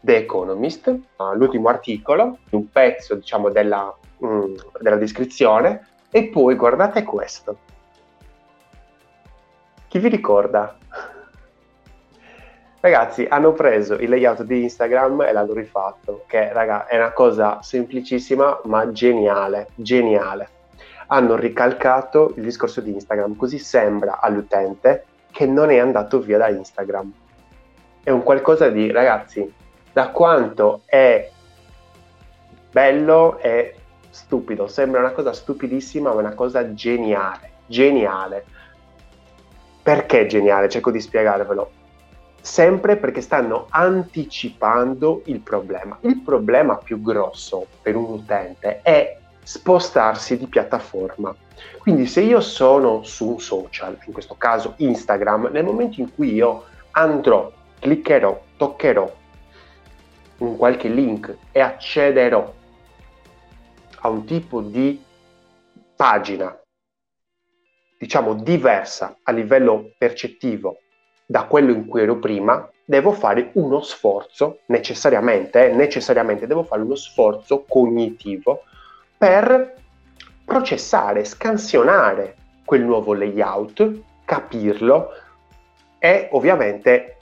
The 0.00 0.16
Economist, 0.16 0.92
l'ultimo 1.34 1.68
articolo, 1.68 2.38
un 2.50 2.68
pezzo 2.70 3.14
diciamo 3.14 3.48
della, 3.50 3.94
mm, 4.24 4.54
della 4.80 4.96
descrizione 4.96 5.86
e 6.10 6.24
poi 6.28 6.56
guardate 6.56 7.04
questo. 7.04 7.58
Chi 9.86 9.98
vi 9.98 10.08
ricorda 10.08 10.76
Ragazzi, 12.82 13.24
hanno 13.30 13.52
preso 13.52 13.94
il 13.94 14.08
layout 14.08 14.42
di 14.42 14.62
Instagram 14.64 15.20
e 15.22 15.30
l'hanno 15.30 15.52
rifatto, 15.52 16.24
che 16.26 16.52
raga, 16.52 16.88
è 16.88 16.96
una 16.96 17.12
cosa 17.12 17.62
semplicissima 17.62 18.62
ma 18.64 18.90
geniale, 18.90 19.68
geniale. 19.76 20.48
Hanno 21.06 21.36
ricalcato 21.36 22.32
il 22.34 22.42
discorso 22.42 22.80
di 22.80 22.90
Instagram, 22.90 23.36
così 23.36 23.60
sembra 23.60 24.18
all'utente 24.18 25.04
che 25.30 25.46
non 25.46 25.70
è 25.70 25.78
andato 25.78 26.18
via 26.18 26.38
da 26.38 26.48
Instagram. 26.48 27.12
È 28.02 28.10
un 28.10 28.24
qualcosa 28.24 28.68
di, 28.68 28.90
ragazzi, 28.90 29.48
da 29.92 30.08
quanto 30.08 30.80
è 30.86 31.30
bello 32.68 33.38
e 33.38 33.76
stupido, 34.10 34.66
sembra 34.66 34.98
una 34.98 35.12
cosa 35.12 35.32
stupidissima 35.32 36.12
ma 36.12 36.18
una 36.18 36.34
cosa 36.34 36.74
geniale, 36.74 37.50
geniale. 37.66 38.44
Perché 39.80 40.26
geniale? 40.26 40.68
Cerco 40.68 40.90
di 40.90 41.00
spiegarvelo 41.00 41.80
sempre 42.42 42.96
perché 42.96 43.20
stanno 43.20 43.66
anticipando 43.70 45.22
il 45.26 45.40
problema. 45.40 45.96
Il 46.02 46.20
problema 46.20 46.76
più 46.76 47.00
grosso 47.00 47.66
per 47.80 47.96
un 47.96 48.12
utente 48.12 48.80
è 48.82 49.16
spostarsi 49.42 50.36
di 50.36 50.46
piattaforma. 50.46 51.34
Quindi 51.78 52.06
se 52.06 52.20
io 52.20 52.40
sono 52.40 53.04
su 53.04 53.28
un 53.28 53.40
social, 53.40 53.96
in 54.06 54.12
questo 54.12 54.34
caso 54.34 54.74
Instagram, 54.78 55.50
nel 55.52 55.64
momento 55.64 56.00
in 56.00 56.12
cui 56.12 56.34
io 56.34 56.64
andrò, 56.90 57.50
cliccherò, 57.78 58.42
toccherò 58.56 59.16
un 60.38 60.56
qualche 60.56 60.88
link 60.88 61.36
e 61.52 61.60
accederò 61.60 62.52
a 64.00 64.08
un 64.08 64.24
tipo 64.24 64.60
di 64.60 65.00
pagina, 65.94 66.60
diciamo 67.98 68.34
diversa 68.34 69.16
a 69.22 69.30
livello 69.30 69.92
percettivo 69.96 70.78
da 71.26 71.44
quello 71.44 71.72
in 71.72 71.86
cui 71.86 72.02
ero 72.02 72.18
prima, 72.18 72.68
devo 72.84 73.12
fare 73.12 73.50
uno 73.54 73.80
sforzo, 73.80 74.60
necessariamente, 74.66 75.70
eh, 75.70 75.74
necessariamente 75.74 76.46
devo 76.46 76.64
fare 76.64 76.82
uno 76.82 76.94
sforzo 76.94 77.64
cognitivo 77.68 78.62
per 79.16 79.74
processare, 80.44 81.24
scansionare 81.24 82.36
quel 82.64 82.82
nuovo 82.82 83.14
layout, 83.14 84.00
capirlo 84.24 85.10
e 85.98 86.28
ovviamente, 86.32 87.16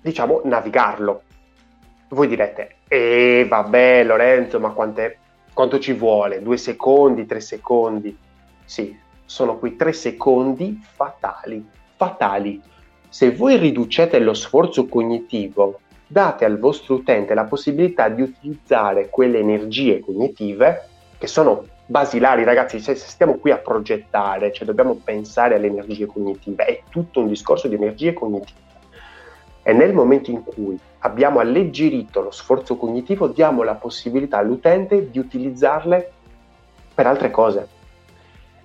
diciamo, 0.00 0.42
navigarlo. 0.44 1.22
Voi 2.08 2.28
direte, 2.28 2.76
eh 2.86 3.46
vabbè 3.48 4.04
Lorenzo, 4.04 4.60
ma 4.60 4.70
quante, 4.70 5.18
quanto 5.52 5.78
ci 5.78 5.94
vuole? 5.94 6.42
Due 6.42 6.56
secondi, 6.56 7.26
tre 7.26 7.40
secondi? 7.40 8.16
Sì, 8.64 8.96
sono 9.24 9.58
quei 9.58 9.74
tre 9.76 9.92
secondi 9.92 10.80
fatali, 10.94 11.66
fatali. 11.96 12.62
Se 13.14 13.30
voi 13.30 13.58
riducete 13.58 14.18
lo 14.18 14.34
sforzo 14.34 14.88
cognitivo, 14.88 15.78
date 16.04 16.44
al 16.44 16.58
vostro 16.58 16.96
utente 16.96 17.32
la 17.32 17.44
possibilità 17.44 18.08
di 18.08 18.22
utilizzare 18.22 19.08
quelle 19.08 19.38
energie 19.38 20.00
cognitive 20.00 20.88
che 21.16 21.28
sono 21.28 21.64
basilari, 21.86 22.42
ragazzi, 22.42 22.80
se, 22.80 22.96
stiamo 22.96 23.36
qui 23.36 23.52
a 23.52 23.58
progettare, 23.58 24.52
cioè 24.52 24.66
dobbiamo 24.66 24.94
pensare 24.96 25.54
alle 25.54 25.68
energie 25.68 26.06
cognitive, 26.06 26.64
è 26.64 26.82
tutto 26.90 27.20
un 27.20 27.28
discorso 27.28 27.68
di 27.68 27.76
energie 27.76 28.14
cognitive. 28.14 28.58
E 29.62 29.72
nel 29.72 29.94
momento 29.94 30.32
in 30.32 30.42
cui 30.42 30.76
abbiamo 30.98 31.38
alleggerito 31.38 32.20
lo 32.20 32.32
sforzo 32.32 32.76
cognitivo, 32.76 33.28
diamo 33.28 33.62
la 33.62 33.76
possibilità 33.76 34.38
all'utente 34.38 35.08
di 35.12 35.20
utilizzarle 35.20 36.10
per 36.92 37.06
altre 37.06 37.30
cose. 37.30 37.68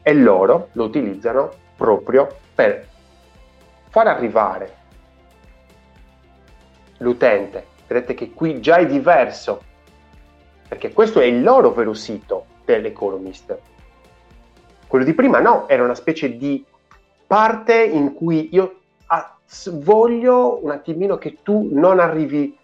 E 0.01 0.11
loro 0.15 0.69
lo 0.71 0.85
utilizzano 0.85 1.51
proprio 1.75 2.27
per 2.55 2.87
far 3.89 4.07
arrivare 4.07 4.77
l'utente. 6.97 7.65
Vedete 7.87 8.13
che 8.13 8.31
qui 8.31 8.59
già 8.61 8.77
è 8.77 8.85
diverso, 8.85 9.61
perché 10.67 10.93
questo 10.93 11.19
è 11.19 11.25
il 11.25 11.41
loro 11.41 11.71
vero 11.71 11.93
sito 11.93 12.45
dell'Economist. 12.65 13.57
Quello 14.87 15.05
di 15.05 15.13
prima 15.13 15.39
no, 15.39 15.67
era 15.67 15.83
una 15.83 15.95
specie 15.95 16.37
di 16.37 16.63
parte 17.25 17.83
in 17.83 18.13
cui 18.13 18.49
io 18.51 18.79
ah, 19.07 19.37
voglio 19.73 20.63
un 20.63 20.71
attimino 20.71 21.17
che 21.17 21.37
tu 21.43 21.69
non 21.71 21.99
arrivi, 21.99 22.57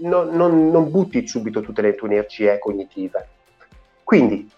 non, 0.00 0.30
non, 0.30 0.70
non 0.70 0.90
butti 0.90 1.26
subito 1.26 1.60
tutte 1.60 1.82
le 1.82 1.94
tue 1.94 2.08
energie 2.08 2.58
cognitive. 2.58 3.28
Quindi 4.04 4.48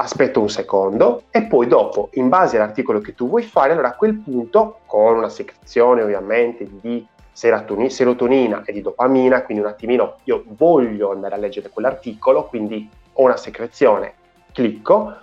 aspetto 0.00 0.40
un 0.40 0.48
secondo 0.48 1.24
e 1.30 1.42
poi 1.42 1.66
dopo, 1.66 2.10
in 2.12 2.28
base 2.28 2.56
all'articolo 2.56 3.00
che 3.00 3.14
tu 3.14 3.28
vuoi 3.28 3.42
fare, 3.42 3.72
allora 3.72 3.88
a 3.88 3.96
quel 3.96 4.14
punto, 4.14 4.80
con 4.86 5.16
una 5.16 5.28
secrezione 5.28 6.02
ovviamente 6.02 6.68
di 6.80 7.04
serotonina 7.32 8.62
e 8.64 8.72
di 8.72 8.80
dopamina, 8.80 9.42
quindi 9.42 9.62
un 9.62 9.68
attimino 9.68 10.18
io 10.24 10.44
voglio 10.46 11.10
andare 11.10 11.34
a 11.34 11.38
leggere 11.38 11.68
quell'articolo, 11.68 12.46
quindi 12.46 12.88
ho 13.12 13.22
una 13.24 13.36
secrezione, 13.36 14.14
clicco, 14.52 15.14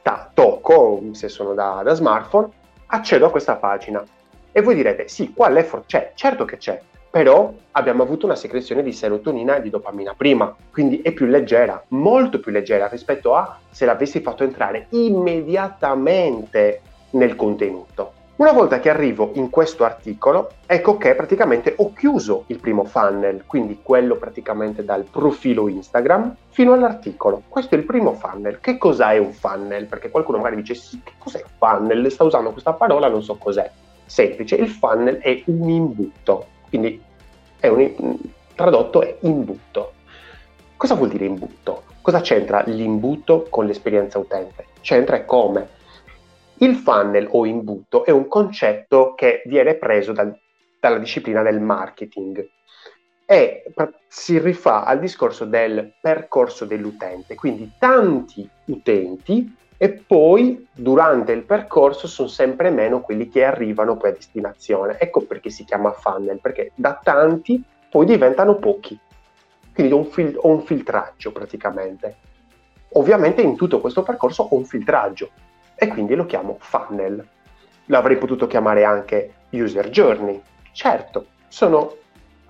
ta, 0.00 0.30
tocco, 0.32 1.02
se 1.12 1.28
sono 1.28 1.52
da, 1.52 1.82
da, 1.84 1.92
smartphone, 1.92 2.48
accedo 2.86 3.26
a 3.26 3.30
questa 3.30 3.56
pagina. 3.56 4.02
E 4.50 4.62
voi 4.62 4.74
direte, 4.74 5.08
sì, 5.08 5.34
qua 5.34 5.48
l'effort 5.48 5.84
c'è, 5.86 6.12
certo 6.14 6.46
che 6.46 6.56
c'è, 6.56 6.80
però 7.10 7.52
abbiamo 7.72 8.02
avuto 8.02 8.26
una 8.26 8.34
secrezione 8.34 8.82
di 8.82 8.92
serotonina 8.92 9.56
e 9.56 9.62
di 9.62 9.70
dopamina 9.70 10.14
prima, 10.16 10.54
quindi 10.70 11.00
è 11.02 11.12
più 11.12 11.26
leggera, 11.26 11.82
molto 11.88 12.40
più 12.40 12.52
leggera 12.52 12.88
rispetto 12.88 13.34
a 13.34 13.58
se 13.70 13.84
l'avessi 13.84 14.20
fatto 14.20 14.44
entrare 14.44 14.86
immediatamente 14.90 16.80
nel 17.10 17.36
contenuto. 17.36 18.12
Una 18.38 18.52
volta 18.52 18.78
che 18.78 18.88
arrivo 18.88 19.32
in 19.34 19.50
questo 19.50 19.82
articolo, 19.82 20.50
ecco 20.64 20.96
che 20.96 21.16
praticamente 21.16 21.74
ho 21.76 21.92
chiuso 21.92 22.44
il 22.46 22.60
primo 22.60 22.84
funnel, 22.84 23.42
quindi 23.44 23.80
quello 23.82 24.14
praticamente 24.14 24.84
dal 24.84 25.02
profilo 25.10 25.66
Instagram 25.66 26.36
fino 26.50 26.72
all'articolo. 26.72 27.42
Questo 27.48 27.74
è 27.74 27.78
il 27.78 27.84
primo 27.84 28.12
funnel. 28.12 28.60
Che 28.60 28.78
cos'è 28.78 29.18
un 29.18 29.32
funnel? 29.32 29.86
Perché 29.86 30.10
qualcuno 30.10 30.38
magari 30.38 30.54
dice 30.54 30.74
sì, 30.76 31.00
che 31.02 31.14
cos'è 31.18 31.42
un 31.42 31.50
funnel? 31.58 32.12
Sta 32.12 32.22
usando 32.22 32.52
questa 32.52 32.74
parola, 32.74 33.08
non 33.08 33.24
so 33.24 33.34
cos'è. 33.34 33.68
Semplice, 34.06 34.54
il 34.54 34.68
funnel 34.68 35.16
è 35.16 35.42
un 35.46 35.68
imbuto, 35.68 36.46
quindi 36.68 37.02
è 37.58 37.68
un, 37.68 38.18
tradotto 38.54 39.02
è 39.02 39.16
imbuto. 39.20 39.92
Cosa 40.76 40.94
vuol 40.94 41.08
dire 41.10 41.26
imbuto? 41.26 41.84
Cosa 42.00 42.20
c'entra 42.20 42.62
l'imbuto 42.66 43.46
con 43.48 43.66
l'esperienza 43.66 44.18
utente? 44.18 44.66
C'entra 44.80 45.24
come 45.24 45.76
il 46.58 46.74
funnel 46.74 47.28
o 47.30 47.46
imbuto 47.46 48.04
è 48.04 48.10
un 48.10 48.26
concetto 48.26 49.14
che 49.14 49.42
viene 49.46 49.74
preso 49.74 50.12
dal, 50.12 50.36
dalla 50.80 50.98
disciplina 50.98 51.42
del 51.42 51.60
marketing 51.60 52.48
e 53.24 53.64
si 54.08 54.38
rifà 54.38 54.84
al 54.84 54.98
discorso 54.98 55.44
del 55.44 55.92
percorso 56.00 56.64
dell'utente, 56.64 57.34
quindi 57.34 57.72
tanti 57.78 58.48
utenti 58.66 59.54
e 59.80 59.90
poi 59.90 60.66
durante 60.72 61.30
il 61.30 61.44
percorso 61.44 62.08
sono 62.08 62.26
sempre 62.26 62.68
meno 62.70 63.00
quelli 63.00 63.28
che 63.28 63.44
arrivano 63.44 63.96
poi 63.96 64.10
a 64.10 64.14
destinazione. 64.14 64.98
Ecco 64.98 65.20
perché 65.20 65.50
si 65.50 65.64
chiama 65.64 65.92
funnel, 65.92 66.40
perché 66.40 66.72
da 66.74 66.98
tanti 67.00 67.62
poi 67.88 68.04
diventano 68.04 68.56
pochi. 68.56 68.98
Quindi 69.72 69.92
ho 69.92 69.98
un, 69.98 70.06
fil- 70.06 70.36
ho 70.36 70.48
un 70.48 70.62
filtraggio 70.62 71.30
praticamente. 71.30 72.16
Ovviamente 72.94 73.40
in 73.40 73.54
tutto 73.54 73.80
questo 73.80 74.02
percorso 74.02 74.42
ho 74.42 74.56
un 74.56 74.64
filtraggio 74.64 75.30
e 75.76 75.86
quindi 75.86 76.16
lo 76.16 76.26
chiamo 76.26 76.56
funnel. 76.58 77.24
L'avrei 77.86 78.18
potuto 78.18 78.48
chiamare 78.48 78.82
anche 78.82 79.34
user 79.50 79.90
journey. 79.90 80.42
Certo, 80.72 81.26
sono 81.46 81.94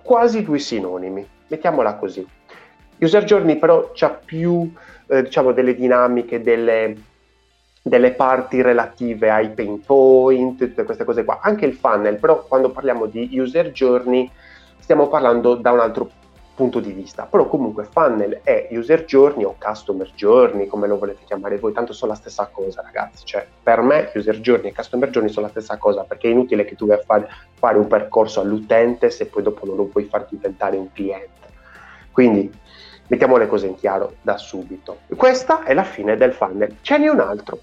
quasi 0.01 0.43
due 0.43 0.57
sinonimi, 0.57 1.27
mettiamola 1.47 1.93
così. 1.93 2.27
User 2.97 3.23
journey 3.23 3.57
però 3.57 3.91
ha 3.99 4.09
più 4.09 4.73
eh, 5.07 5.23
diciamo 5.23 5.51
delle 5.51 5.75
dinamiche, 5.75 6.41
delle, 6.41 6.95
delle 7.81 8.11
parti 8.11 8.61
relative 8.61 9.29
ai 9.29 9.49
pain 9.51 9.81
point, 9.81 10.57
tutte 10.57 10.83
queste 10.83 11.03
cose 11.03 11.23
qua. 11.23 11.39
Anche 11.41 11.65
il 11.65 11.73
funnel, 11.73 12.17
però 12.17 12.45
quando 12.45 12.71
parliamo 12.71 13.05
di 13.05 13.29
user 13.39 13.71
journey 13.71 14.29
stiamo 14.79 15.07
parlando 15.07 15.55
da 15.55 15.71
un 15.71 15.79
altro 15.79 16.09
punto 16.59 16.81
di 16.81 16.91
vista. 16.91 17.25
Però 17.25 17.47
comunque 17.47 17.85
funnel 17.85 18.41
e 18.43 18.67
user 18.71 19.05
journey 19.05 19.45
o 19.45 19.55
customer 19.57 20.11
journey, 20.13 20.67
come 20.67 20.87
lo 20.87 20.97
volete 20.97 21.23
chiamare 21.23 21.57
voi, 21.57 21.71
tanto 21.71 21.93
sono 21.93 22.11
la 22.11 22.17
stessa 22.17 22.49
cosa, 22.51 22.81
ragazzi. 22.81 23.23
Cioè, 23.25 23.47
per 23.63 23.81
me 23.81 24.11
user 24.13 24.39
journey 24.41 24.71
e 24.71 24.73
customer 24.73 25.09
journey 25.09 25.31
sono 25.31 25.45
la 25.45 25.51
stessa 25.51 25.77
cosa, 25.77 26.03
perché 26.03 26.27
è 26.27 26.31
inutile 26.31 26.65
che 26.65 26.75
tu 26.75 26.85
vai 26.85 26.97
a 26.97 27.01
fare, 27.01 27.29
fare 27.53 27.77
un 27.77 27.87
percorso 27.87 28.41
all'utente 28.41 29.09
se 29.09 29.27
poi 29.27 29.41
dopo 29.41 29.65
non 29.65 29.77
lo 29.77 29.85
puoi 29.85 30.03
far 30.03 30.27
diventare 30.29 30.75
un 30.75 30.91
cliente. 30.91 31.47
Quindi 32.11 32.51
mettiamo 33.09 33.37
le 33.37 33.47
cose 33.47 33.67
in 33.67 33.75
chiaro 33.75 34.15
da 34.21 34.37
subito. 34.37 35.01
Questa 35.15 35.63
è 35.63 35.73
la 35.73 35.83
fine 35.83 36.15
del 36.15 36.33
funnel. 36.33 36.77
Ce 36.81 36.97
n'è 36.97 37.09
un 37.09 37.19
altro. 37.19 37.59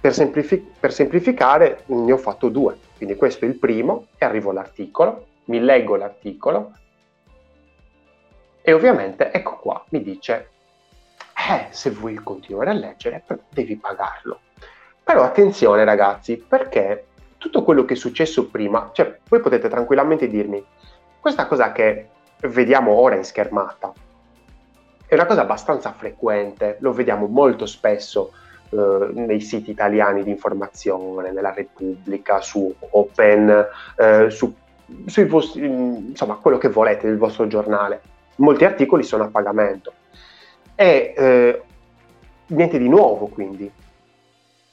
Per, 0.00 0.14
semplific- 0.14 0.78
per 0.78 0.92
semplificare 0.92 1.82
ne 1.86 2.12
ho 2.12 2.16
fatto 2.16 2.48
due. 2.48 2.78
Quindi 2.96 3.16
questo 3.16 3.44
è 3.44 3.48
il 3.48 3.58
primo 3.58 4.06
e 4.16 4.24
arrivo 4.24 4.50
all'articolo, 4.50 5.26
mi 5.44 5.60
leggo 5.60 5.96
l'articolo, 5.96 6.72
e 8.68 8.72
ovviamente, 8.72 9.32
ecco 9.32 9.56
qua, 9.56 9.82
mi 9.90 10.02
dice, 10.02 10.50
eh, 11.48 11.68
se 11.70 11.90
vuoi 11.90 12.16
continuare 12.16 12.70
a 12.70 12.74
leggere, 12.74 13.24
devi 13.48 13.76
pagarlo. 13.76 14.40
Però 15.02 15.22
attenzione 15.22 15.84
ragazzi, 15.84 16.36
perché 16.36 17.06
tutto 17.38 17.62
quello 17.62 17.84
che 17.84 17.94
è 17.94 17.96
successo 17.96 18.48
prima, 18.48 18.90
cioè 18.92 19.20
voi 19.26 19.40
potete 19.40 19.68
tranquillamente 19.68 20.28
dirmi, 20.28 20.62
questa 21.18 21.46
cosa 21.46 21.72
che 21.72 22.08
vediamo 22.42 22.92
ora 22.92 23.14
in 23.14 23.24
schermata 23.24 23.92
è 25.08 25.14
una 25.14 25.24
cosa 25.24 25.40
abbastanza 25.40 25.92
frequente, 25.92 26.76
lo 26.80 26.92
vediamo 26.92 27.26
molto 27.26 27.64
spesso 27.64 28.32
eh, 28.68 29.08
nei 29.14 29.40
siti 29.40 29.70
italiani 29.70 30.22
di 30.22 30.30
informazione, 30.30 31.32
nella 31.32 31.54
Repubblica, 31.54 32.42
su 32.42 32.72
Open, 32.90 33.66
eh, 33.96 34.28
su, 34.28 34.54
sui 35.06 35.24
vostri, 35.24 35.64
insomma, 35.64 36.34
quello 36.34 36.58
che 36.58 36.68
volete 36.68 37.06
del 37.06 37.16
vostro 37.16 37.46
giornale 37.46 38.02
molti 38.36 38.66
articoli 38.66 39.02
sono 39.02 39.24
a 39.24 39.28
pagamento. 39.28 39.92
E 40.74 41.14
eh, 41.16 41.62
niente 42.48 42.78
di 42.78 42.88
nuovo 42.88 43.28
quindi. 43.28 43.70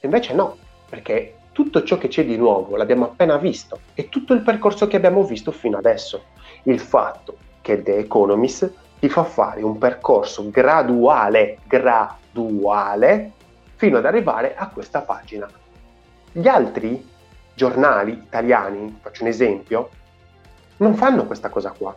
Invece 0.02 0.34
no, 0.34 0.58
perché 0.90 1.36
tutto 1.54 1.82
ciò 1.84 1.98
che 1.98 2.10
c'è 2.10 2.26
di 2.26 2.36
nuovo 2.36 2.76
l'abbiamo 2.76 3.06
appena 3.06 3.38
visto 3.38 3.80
e 3.94 4.10
tutto 4.10 4.34
il 4.34 4.42
percorso 4.42 4.88
che 4.88 4.98
abbiamo 4.98 5.24
visto 5.24 5.52
fino 5.52 5.78
adesso. 5.78 6.26
Il 6.64 6.80
fatto 6.80 7.38
che 7.62 7.82
The 7.82 7.98
Economist 7.98 8.84
ti 9.06 9.12
fa 9.12 9.24
fare 9.24 9.62
un 9.62 9.78
percorso 9.78 10.50
graduale, 10.50 11.60
graduale, 11.68 13.34
fino 13.76 14.00
ad 14.00 14.06
arrivare 14.08 14.56
a 14.56 14.68
questa 14.70 15.02
pagina. 15.02 15.48
Gli 16.32 16.48
altri 16.48 17.08
giornali 17.54 18.14
italiani, 18.14 18.98
faccio 19.00 19.22
un 19.22 19.30
esempio, 19.30 19.90
non 20.78 20.96
fanno 20.96 21.28
questa 21.28 21.50
cosa 21.50 21.72
qua. 21.78 21.96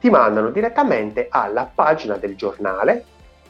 Ti 0.00 0.10
mandano 0.10 0.50
direttamente 0.50 1.28
alla 1.30 1.70
pagina 1.72 2.16
del 2.16 2.34
giornale 2.34 3.04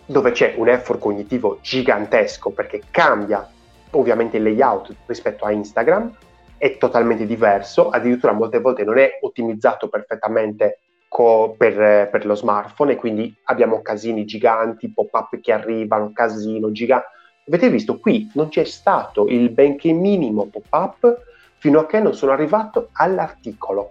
dove 0.04 0.32
c'è 0.32 0.52
un 0.58 0.68
effort 0.68 1.00
cognitivo 1.00 1.60
gigantesco 1.62 2.50
perché 2.50 2.82
cambia 2.90 3.48
ovviamente 3.92 4.36
il 4.36 4.42
layout 4.42 4.94
rispetto 5.06 5.46
a 5.46 5.50
Instagram, 5.50 6.14
è 6.58 6.76
totalmente 6.76 7.24
diverso, 7.24 7.88
addirittura 7.88 8.32
molte 8.32 8.60
volte 8.60 8.84
non 8.84 8.98
è 8.98 9.18
ottimizzato 9.22 9.88
perfettamente 9.88 10.80
co- 11.08 11.54
per, 11.56 12.08
per, 12.10 12.26
lo 12.26 12.34
smartphone 12.34 12.92
e 12.92 12.96
quindi 12.96 13.34
abbiamo 13.44 13.82
casini 13.82 14.24
giganti, 14.24 14.92
pop-up 14.92 15.40
che 15.40 15.52
arrivano, 15.52 16.12
casino 16.12 16.70
gigante. 16.70 17.06
Avete 17.48 17.70
visto 17.70 17.98
qui 17.98 18.30
non 18.34 18.48
c'è 18.48 18.64
stato 18.64 19.26
il 19.26 19.50
benché 19.50 19.92
minimo 19.92 20.46
pop-up 20.46 21.22
fino 21.56 21.80
a 21.80 21.86
che 21.86 21.98
non 21.98 22.14
sono 22.14 22.32
arrivato 22.32 22.90
all'articolo. 22.92 23.90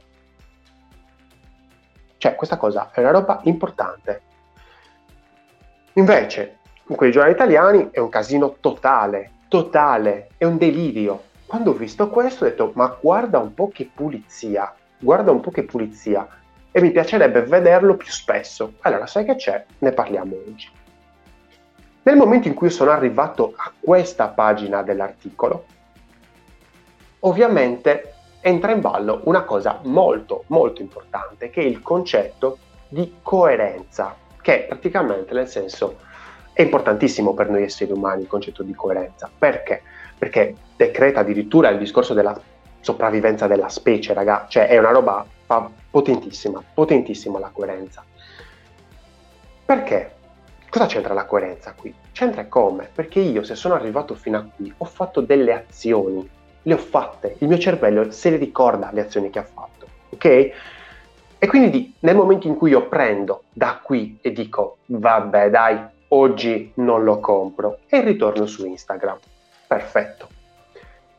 Cioè, 2.17 2.35
questa 2.35 2.57
cosa 2.57 2.91
è 2.91 2.99
una 2.99 3.11
roba 3.11 3.41
importante. 3.43 4.21
Invece, 5.93 6.59
in 6.87 6.95
quei 6.95 7.11
giornali 7.11 7.33
italiani 7.33 7.89
è 7.91 7.99
un 7.99 8.09
casino 8.09 8.57
totale, 8.59 9.31
totale, 9.47 10.29
è 10.37 10.45
un 10.45 10.57
delirio. 10.57 11.23
Quando 11.45 11.71
ho 11.71 11.73
visto 11.73 12.09
questo 12.09 12.43
ho 12.43 12.47
detto, 12.47 12.71
ma 12.75 12.97
guarda 12.99 13.39
un 13.39 13.53
po' 13.53 13.69
che 13.69 13.89
pulizia, 13.93 14.73
guarda 14.99 15.31
un 15.31 15.39
po' 15.39 15.51
che 15.51 15.63
pulizia. 15.63 16.27
E 16.77 16.79
mi 16.79 16.91
piacerebbe 16.91 17.41
vederlo 17.41 17.95
più 17.95 18.11
spesso. 18.11 18.73
Allora, 18.81 19.07
sai 19.07 19.25
che 19.25 19.33
c'è? 19.33 19.65
Ne 19.79 19.93
parliamo 19.93 20.35
oggi. 20.47 20.69
Nel 22.03 22.15
momento 22.15 22.47
in 22.47 22.53
cui 22.53 22.69
sono 22.69 22.91
arrivato 22.91 23.55
a 23.55 23.71
questa 23.79 24.27
pagina 24.27 24.83
dell'articolo, 24.83 25.65
ovviamente 27.21 28.13
entra 28.41 28.73
in 28.73 28.81
ballo 28.81 29.21
una 29.23 29.41
cosa 29.41 29.79
molto 29.85 30.43
molto 30.49 30.83
importante 30.83 31.49
che 31.49 31.61
è 31.61 31.65
il 31.65 31.81
concetto 31.81 32.59
di 32.89 33.15
coerenza, 33.23 34.15
che 34.39 34.65
praticamente 34.69 35.33
nel 35.33 35.47
senso 35.47 35.97
è 36.53 36.61
importantissimo 36.61 37.33
per 37.33 37.49
noi 37.49 37.63
esseri 37.63 37.91
umani 37.91 38.21
il 38.21 38.27
concetto 38.27 38.61
di 38.61 38.75
coerenza. 38.75 39.27
Perché? 39.35 39.81
Perché 40.15 40.53
decreta 40.75 41.21
addirittura 41.21 41.69
il 41.69 41.79
discorso 41.79 42.13
della 42.13 42.39
sopravvivenza 42.81 43.47
della 43.47 43.67
specie, 43.67 44.13
raga, 44.13 44.45
cioè 44.47 44.67
è 44.67 44.77
una 44.77 44.91
roba 44.91 45.25
potentissima, 45.89 46.63
potentissima 46.73 47.39
la 47.39 47.49
coerenza. 47.49 48.03
Perché? 49.65 50.15
Cosa 50.69 50.85
c'entra 50.85 51.13
la 51.13 51.25
coerenza 51.25 51.73
qui? 51.73 51.93
C'entra 52.11 52.45
come? 52.47 52.89
Perché 52.93 53.19
io 53.19 53.43
se 53.43 53.55
sono 53.55 53.73
arrivato 53.73 54.15
fino 54.15 54.37
a 54.37 54.45
qui 54.55 54.73
ho 54.77 54.85
fatto 54.85 55.21
delle 55.21 55.53
azioni 55.53 56.29
le 56.67 56.73
ho 56.73 56.77
fatte, 56.77 57.37
il 57.39 57.47
mio 57.47 57.57
cervello 57.57 58.11
se 58.11 58.29
le 58.29 58.35
ricorda 58.35 58.89
le 58.91 59.01
azioni 59.01 59.29
che 59.29 59.39
ha 59.39 59.43
fatto, 59.43 59.87
ok? 60.09 60.25
E 61.39 61.47
quindi 61.47 61.93
nel 61.99 62.15
momento 62.15 62.47
in 62.47 62.55
cui 62.55 62.71
io 62.71 62.87
prendo 62.87 63.43
da 63.53 63.79
qui 63.81 64.17
e 64.21 64.33
dico, 64.33 64.79
vabbè 64.87 65.49
dai, 65.49 65.79
oggi 66.09 66.71
non 66.75 67.03
lo 67.03 67.19
compro 67.19 67.79
e 67.87 68.01
ritorno 68.01 68.45
su 68.45 68.65
Instagram, 68.65 69.17
perfetto. 69.65 70.27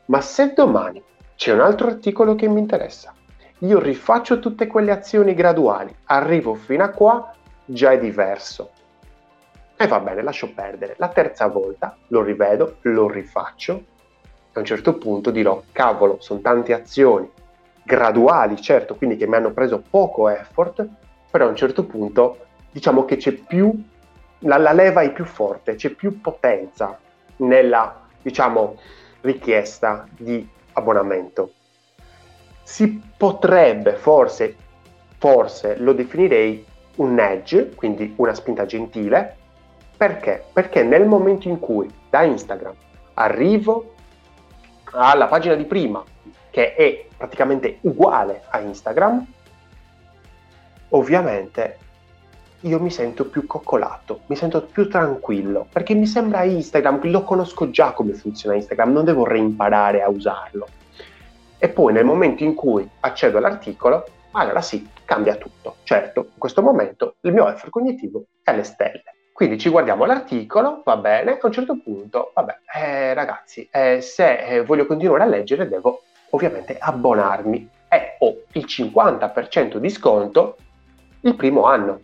Ma 0.07 0.21
se 0.21 0.53
domani 0.53 1.03
c'è 1.35 1.53
un 1.53 1.61
altro 1.61 1.87
articolo 1.87 2.35
che 2.35 2.47
mi 2.47 2.61
interessa, 2.61 3.15
io 3.59 3.79
rifaccio 3.81 4.39
tutte 4.39 4.67
quelle 4.67 4.93
azioni 4.93 5.35
graduali, 5.35 5.95
arrivo 6.05 6.55
fino 6.55 6.85
a 6.85 6.91
qua, 6.91 7.35
già 7.65 7.93
è 7.93 7.99
diverso. 7.99 8.71
E 9.77 9.87
va 9.87 10.01
bene, 10.01 10.23
lascio 10.23 10.53
perdere. 10.53 10.95
La 10.99 11.09
terza 11.09 11.47
volta 11.47 11.97
lo 12.09 12.23
rivedo, 12.23 12.77
lo 12.83 13.09
rifaccio 13.09 13.97
a 14.53 14.59
un 14.61 14.65
certo 14.65 14.95
punto 14.95 15.31
dirò, 15.31 15.63
cavolo, 15.73 16.17
sono 16.21 16.41
tante 16.41 16.73
azioni 16.73 17.31
graduali, 17.83 18.61
certo, 18.61 18.97
quindi 18.97 19.17
che 19.17 19.27
mi 19.27 19.37
hanno 19.37 19.53
preso 19.53 19.83
poco 19.89 20.29
effort, 20.29 20.87
però 21.31 21.47
a 21.47 21.49
un 21.49 21.57
certo 21.57 21.85
punto 21.85 22.47
diciamo 22.71 23.05
che 23.05 23.17
c'è 23.17 23.33
più, 23.33 23.73
la, 24.41 24.59
la 24.59 24.73
leva 24.73 25.01
è 25.03 25.13
più 25.13 25.25
forte, 25.25 25.75
c'è 25.75 25.91
più 25.91 26.21
potenza 26.21 26.99
nella, 27.37 28.01
diciamo, 28.21 28.77
richiesta 29.23 30.07
di 30.17 30.47
abbonamento. 30.73 31.53
Si 32.69 33.01
potrebbe, 33.17 33.95
forse, 33.95 34.55
forse 35.17 35.79
lo 35.79 35.95
definirei 35.95 36.63
un 36.97 37.15
nudge, 37.15 37.71
quindi 37.75 38.13
una 38.17 38.35
spinta 38.35 38.67
gentile, 38.67 39.37
perché? 39.97 40.45
Perché 40.53 40.83
nel 40.83 41.07
momento 41.07 41.49
in 41.49 41.61
cui 41.61 41.91
da 42.11 42.25
Instagram 42.25 42.75
arrivo 43.15 43.95
alla 44.93 45.29
pagina 45.29 45.55
di 45.55 45.65
prima, 45.65 46.05
che 46.51 46.75
è 46.75 47.07
praticamente 47.17 47.79
uguale 47.81 48.43
a 48.51 48.61
Instagram, 48.61 49.27
ovviamente 50.91 51.79
io 52.61 52.79
mi 52.81 52.91
sento 52.91 53.25
più 53.31 53.47
coccolato, 53.47 54.21
mi 54.27 54.37
sento 54.37 54.61
più 54.67 54.91
tranquillo, 54.91 55.67
perché 55.73 55.95
mi 55.95 56.07
sembra 56.07 56.43
Instagram, 56.43 57.01
lo 57.11 57.23
conosco 57.23 57.71
già 57.71 57.93
come 57.93 58.13
funziona 58.13 58.57
Instagram, 58.57 58.93
non 58.93 59.07
devo 59.07 59.25
reimparare 59.25 60.03
a 60.03 60.11
usarlo. 60.11 60.67
E 61.59 61.69
poi 61.69 61.93
nel 61.93 62.05
momento 62.05 62.45
in 62.45 62.55
cui 62.55 62.89
accedo 63.01 63.39
all'articolo, 63.39 64.05
allora 64.33 64.61
sì, 64.61 64.89
cambia 65.05 65.35
tutto. 65.37 65.77
Certo, 65.83 66.29
in 66.33 66.39
questo 66.39 66.63
momento 66.63 67.17
il 67.23 67.33
mio 67.33 67.49
effort 67.49 67.71
cognitivo 67.71 68.25
è 68.43 68.51
alle 68.51 68.65
stelle. 68.65 69.03
Quindi 69.33 69.59
ci 69.59 69.69
guardiamo 69.69 70.05
l'articolo, 70.05 70.83
va 70.85 70.97
bene, 70.97 71.39
a 71.41 71.47
un 71.47 71.53
certo 71.53 71.79
punto, 71.83 72.33
vabbè, 72.35 72.59
eh, 72.75 73.15
ragazzi, 73.15 73.69
eh, 73.71 74.01
se 74.01 74.39
eh, 74.39 74.65
voglio 74.65 74.85
continuare 74.85 75.23
a 75.23 75.27
leggere 75.27 75.69
devo 75.69 76.03
ovviamente 76.31 76.77
abbonarmi 76.79 77.71
e 77.89 78.17
ho 78.19 78.37
il 78.53 78.65
50% 78.65 79.77
di 79.77 79.91
sconto 79.91 80.57
il 81.21 81.37
primo 81.37 81.65
anno. 81.65 82.01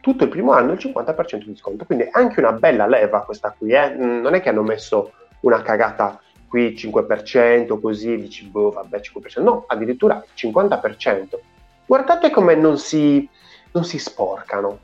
Tutto 0.00 0.24
il 0.24 0.30
primo 0.30 0.52
anno 0.52 0.72
il 0.72 0.78
50% 0.78 1.44
di 1.44 1.56
sconto, 1.56 1.84
quindi 1.84 2.04
è 2.04 2.10
anche 2.12 2.40
una 2.40 2.52
bella 2.52 2.86
leva 2.86 3.24
questa 3.24 3.54
qui, 3.56 3.72
eh? 3.72 3.90
Mm, 3.90 4.20
non 4.22 4.34
è 4.34 4.40
che 4.40 4.48
hanno 4.48 4.62
messo 4.62 5.12
una 5.40 5.60
cagata 5.60 6.18
qui 6.50 6.74
5%, 6.76 7.80
così 7.80 8.16
dici, 8.16 8.44
boh, 8.44 8.72
vabbè, 8.72 8.98
5%, 8.98 9.40
no, 9.40 9.64
addirittura 9.68 10.16
il 10.16 10.32
50%. 10.34 11.38
Guardate 11.86 12.30
come 12.30 12.56
non 12.56 12.76
si, 12.76 13.26
non 13.70 13.84
si 13.84 13.98
sporcano, 13.98 14.80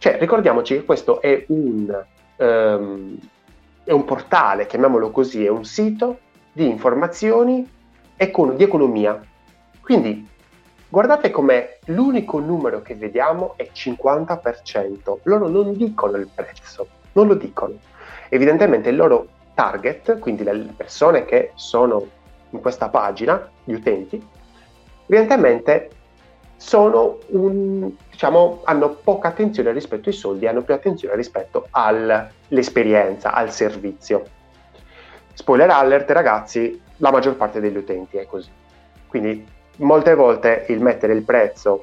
cioè, 0.00 0.16
ricordiamoci 0.18 0.76
che 0.76 0.84
questo 0.84 1.20
è 1.20 1.44
un, 1.48 2.04
um, 2.36 3.18
è 3.84 3.92
un 3.92 4.04
portale, 4.06 4.66
chiamiamolo 4.66 5.10
così, 5.10 5.44
è 5.44 5.50
un 5.50 5.64
sito 5.64 6.20
di 6.52 6.66
informazioni 6.66 7.68
econ- 8.16 8.56
di 8.56 8.62
economia. 8.62 9.20
Quindi, 9.82 10.26
guardate 10.88 11.30
com'è 11.30 11.80
l'unico 11.86 12.38
numero 12.38 12.80
che 12.80 12.94
vediamo 12.94 13.54
è 13.56 13.68
50%. 13.70 15.18
Loro 15.24 15.48
non 15.48 15.76
dicono 15.76 16.16
il 16.16 16.30
prezzo, 16.34 16.86
non 17.12 17.26
lo 17.26 17.34
dicono. 17.34 17.74
Evidentemente 18.30 18.90
loro 18.92 19.28
target, 19.60 20.18
quindi 20.20 20.42
le 20.42 20.72
persone 20.74 21.26
che 21.26 21.52
sono 21.54 22.06
in 22.48 22.60
questa 22.60 22.88
pagina, 22.88 23.50
gli 23.62 23.74
utenti, 23.74 24.26
evidentemente 25.06 25.90
un, 27.28 27.90
diciamo, 28.10 28.62
hanno 28.64 28.88
poca 29.04 29.28
attenzione 29.28 29.72
rispetto 29.72 30.08
ai 30.08 30.14
soldi, 30.14 30.46
hanno 30.46 30.62
più 30.62 30.72
attenzione 30.72 31.14
rispetto 31.14 31.66
all'esperienza, 31.72 33.32
al 33.34 33.52
servizio. 33.52 34.22
Spoiler 35.34 35.68
alert, 35.68 36.10
ragazzi, 36.10 36.80
la 36.96 37.10
maggior 37.10 37.36
parte 37.36 37.60
degli 37.60 37.76
utenti 37.76 38.16
è 38.16 38.24
così. 38.24 38.50
Quindi 39.08 39.46
molte 39.76 40.14
volte 40.14 40.64
il 40.68 40.80
mettere 40.80 41.12
il 41.12 41.22
prezzo, 41.22 41.82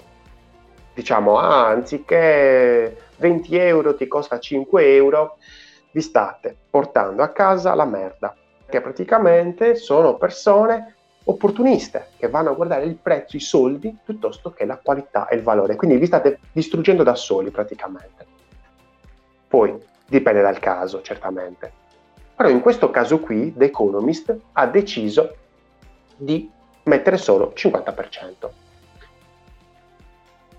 diciamo, 0.95 1.37
ah, 1.37 1.67
anziché 1.67 2.97
20 3.17 3.55
euro 3.55 3.95
ti 3.95 4.07
costa 4.07 4.39
5 4.39 4.95
euro, 4.95 5.37
vi 5.97 6.03
state 6.03 6.55
portando 6.69 7.23
a 7.23 7.29
casa 7.29 7.73
la 7.73 7.85
merda, 7.85 8.35
che 8.69 8.81
praticamente 8.81 9.73
sono 9.73 10.15
persone 10.15 10.93
opportuniste 11.23 12.09
che 12.17 12.29
vanno 12.29 12.51
a 12.51 12.53
guardare 12.53 12.85
il 12.85 12.97
prezzo, 12.97 13.35
i 13.35 13.39
soldi, 13.39 13.97
piuttosto 14.05 14.51
che 14.51 14.65
la 14.65 14.77
qualità 14.77 15.27
e 15.27 15.37
il 15.37 15.41
valore. 15.41 15.75
Quindi 15.75 15.97
vi 15.97 16.05
state 16.05 16.39
distruggendo 16.51 17.01
da 17.01 17.15
soli 17.15 17.49
praticamente. 17.49 18.25
Poi 19.47 19.75
dipende 20.05 20.41
dal 20.41 20.59
caso, 20.59 21.01
certamente. 21.01 21.71
Però 22.35 22.47
in 22.47 22.61
questo 22.61 22.91
caso 22.91 23.19
qui, 23.19 23.51
The 23.57 23.65
Economist 23.65 24.37
ha 24.53 24.67
deciso 24.67 25.35
di 26.15 26.47
mettere 26.83 27.17
solo 27.17 27.53
50%. 27.55 28.49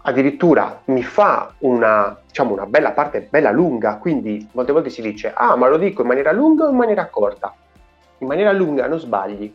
Addirittura 0.08 0.80
mi 0.86 1.02
fa 1.02 1.52
una, 1.58 2.18
diciamo, 2.26 2.54
una 2.54 2.64
bella 2.64 2.92
parte, 2.92 3.28
bella 3.28 3.50
lunga, 3.50 3.98
quindi 3.98 4.48
molte 4.52 4.72
volte 4.72 4.88
si 4.88 5.02
dice, 5.02 5.34
ah 5.34 5.54
ma 5.54 5.68
lo 5.68 5.76
dico 5.76 6.00
in 6.00 6.08
maniera 6.08 6.32
lunga 6.32 6.64
o 6.64 6.70
in 6.70 6.76
maniera 6.76 7.08
corta? 7.08 7.54
In 8.16 8.26
maniera 8.26 8.50
lunga 8.52 8.86
non 8.86 8.98
sbagli, 8.98 9.54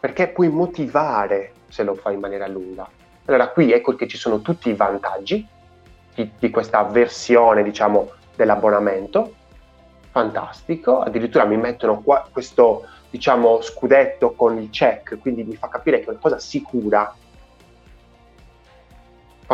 perché 0.00 0.28
puoi 0.28 0.48
motivare 0.48 1.52
se 1.68 1.82
lo 1.82 1.94
fai 1.96 2.14
in 2.14 2.20
maniera 2.20 2.48
lunga. 2.48 2.88
Allora 3.26 3.48
qui 3.48 3.72
ecco 3.72 3.94
che 3.94 4.08
ci 4.08 4.16
sono 4.16 4.40
tutti 4.40 4.70
i 4.70 4.72
vantaggi 4.72 5.46
di, 6.14 6.30
di 6.38 6.48
questa 6.48 6.82
versione, 6.84 7.62
diciamo, 7.62 8.10
dell'abbonamento 8.34 9.34
fantastico, 10.10 11.00
addirittura 11.00 11.44
mi 11.44 11.58
mettono 11.58 12.00
qua 12.00 12.26
questo 12.32 12.86
diciamo 13.10 13.60
scudetto 13.60 14.32
con 14.32 14.56
il 14.56 14.70
check, 14.70 15.18
quindi 15.18 15.44
mi 15.44 15.56
fa 15.56 15.68
capire 15.68 15.98
che 15.98 16.06
è 16.06 16.08
una 16.08 16.18
cosa 16.18 16.38
sicura, 16.38 17.14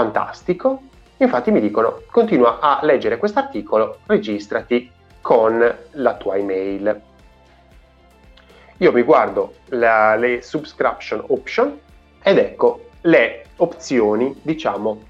fantastico. 0.00 0.80
Infatti 1.18 1.50
mi 1.50 1.60
dicono 1.60 2.02
continua 2.10 2.58
a 2.60 2.78
leggere 2.82 3.18
questo 3.18 3.38
articolo, 3.38 3.98
registrati 4.06 4.90
con 5.20 5.76
la 5.90 6.14
tua 6.14 6.36
email. 6.36 7.00
Io 8.78 8.92
mi 8.92 9.02
guardo 9.02 9.56
la, 9.66 10.16
le 10.16 10.40
subscription 10.40 11.22
option 11.26 11.78
ed 12.22 12.38
ecco 12.38 12.86
le 13.02 13.44
opzioni, 13.56 14.34
diciamo, 14.40 15.02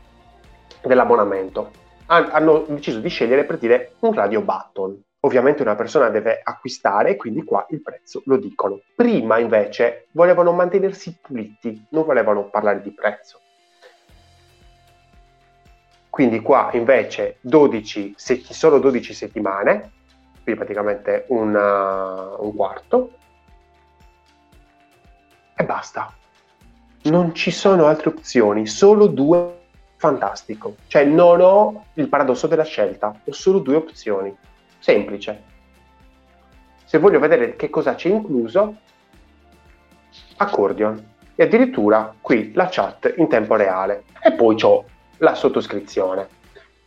dell'abbonamento. 0.83 1.71
hanno 2.07 2.65
deciso 2.67 2.99
di 2.99 3.09
scegliere 3.09 3.45
per 3.45 3.59
dire 3.59 3.93
un 4.01 4.13
radio 4.13 4.41
button. 4.41 5.01
Ovviamente 5.21 5.63
una 5.63 5.77
persona 5.77 6.09
deve 6.09 6.41
acquistare, 6.43 7.15
quindi 7.15 7.45
qua 7.45 7.65
il 7.71 7.83
prezzo 7.83 8.23
lo 8.25 8.37
dicono. 8.37 8.81
Prima 8.97 9.39
invece 9.39 10.09
volevano 10.13 10.51
mantenersi 10.51 11.17
puliti, 11.21 11.87
non 11.91 12.05
volevano 12.05 12.49
parlare 12.49 12.81
di 12.81 12.93
prezzo. 12.93 13.39
Quindi 16.11 16.41
qua 16.41 16.71
invece 16.73 17.39
12, 17.41 18.15
solo 18.17 18.81
12 18.81 19.15
settimane, 19.15 19.93
quindi 20.43 20.61
praticamente 20.61 21.25
una, 21.29 22.37
un 22.37 22.55
quarto, 22.55 23.13
e 25.57 25.65
basta. 25.65 26.13
Non 27.03 27.35
ci 27.35 27.51
sono 27.51 27.87
altre 27.87 28.11
opzioni, 28.11 28.67
solo 28.67 29.07
due 29.07 29.59
fantastico. 29.97 30.77
Cioè 30.89 31.05
non 31.05 31.41
ho 31.41 31.85
il 31.95 32.09
paradosso 32.09 32.47
della 32.47 32.65
scelta, 32.65 33.15
ho 33.25 33.33
solo 33.33 33.61
due 33.61 33.77
opzioni 33.77 34.35
semplice. 34.79 35.43
Se 36.85 36.99
voglio 36.99 37.21
vedere 37.21 37.55
che 37.55 37.71
cosa 37.71 37.95
c'è 37.95 38.09
incluso, 38.09 38.77
accordion. 40.39 41.09
E 41.35 41.45
addirittura 41.45 42.15
qui 42.21 42.53
la 42.53 42.69
chat 42.71 43.15
in 43.17 43.29
tempo 43.29 43.57
reale. 43.57 44.05
E 44.23 44.33
poi 44.33 44.57
ho 44.63 44.85
la 45.21 45.35
sottoscrizione. 45.35 46.29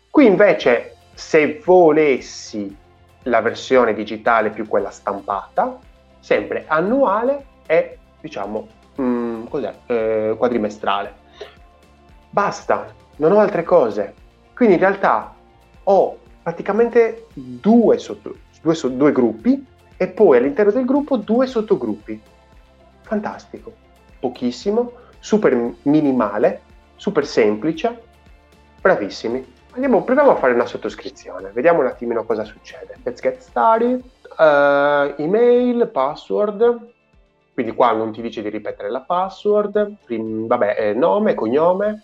Qui 0.09 0.25
invece, 0.25 0.95
se 1.13 1.61
volessi 1.63 2.75
la 3.23 3.41
versione 3.41 3.93
digitale 3.93 4.49
più 4.49 4.67
quella 4.67 4.91
stampata, 4.91 5.79
sempre 6.19 6.65
annuale 6.67 7.45
e 7.65 7.97
diciamo 8.21 8.67
mh, 8.95 9.03
mm? 9.03 9.45
Eh, 9.87 10.35
quadrimestrale. 10.37 11.21
Basta, 12.29 12.93
non 13.17 13.31
ho 13.31 13.39
altre 13.39 13.63
cose. 13.63 14.13
Quindi 14.55 14.75
in 14.75 14.81
realtà 14.81 15.33
ho 15.83 16.17
praticamente 16.41 17.27
due, 17.33 17.97
sotto, 17.97 18.35
due, 18.61 18.75
due 18.95 19.11
gruppi 19.11 19.65
e 19.97 20.07
poi 20.07 20.37
all'interno 20.37 20.71
del 20.71 20.85
gruppo 20.85 21.17
due 21.17 21.47
sottogruppi. 21.47 22.19
Fantastico, 23.01 23.73
pochissimo, 24.19 24.93
super 25.19 25.73
minimale, 25.83 26.61
super 26.95 27.25
semplice, 27.25 28.11
bravissimi. 28.83 29.53
Andiamo, 29.71 30.03
proviamo 30.03 30.31
a 30.31 30.35
fare 30.35 30.53
una 30.53 30.65
sottoscrizione, 30.65 31.51
vediamo 31.51 31.79
un 31.79 31.85
attimino 31.85 32.25
cosa 32.25 32.43
succede. 32.43 32.97
Let's 33.03 33.21
get 33.21 33.39
started. 33.39 34.03
Uh, 34.37 35.13
email, 35.21 35.87
password. 35.87 36.91
Quindi 37.53 37.73
qua 37.73 37.93
non 37.93 38.11
ti 38.11 38.21
dice 38.21 38.41
di 38.41 38.49
ripetere 38.49 38.89
la 38.89 39.01
password, 39.01 39.95
prim, 40.03 40.47
vabbè, 40.47 40.75
eh, 40.77 40.93
nome, 40.93 41.33
cognome, 41.33 42.03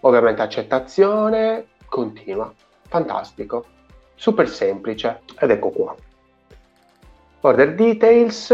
ovviamente 0.00 0.42
accettazione, 0.42 1.66
continua 1.88 2.52
fantastico, 2.88 3.64
super 4.16 4.48
semplice 4.48 5.20
ed 5.38 5.50
ecco 5.50 5.70
qua. 5.70 5.94
Order 7.40 7.74
details, 7.74 8.52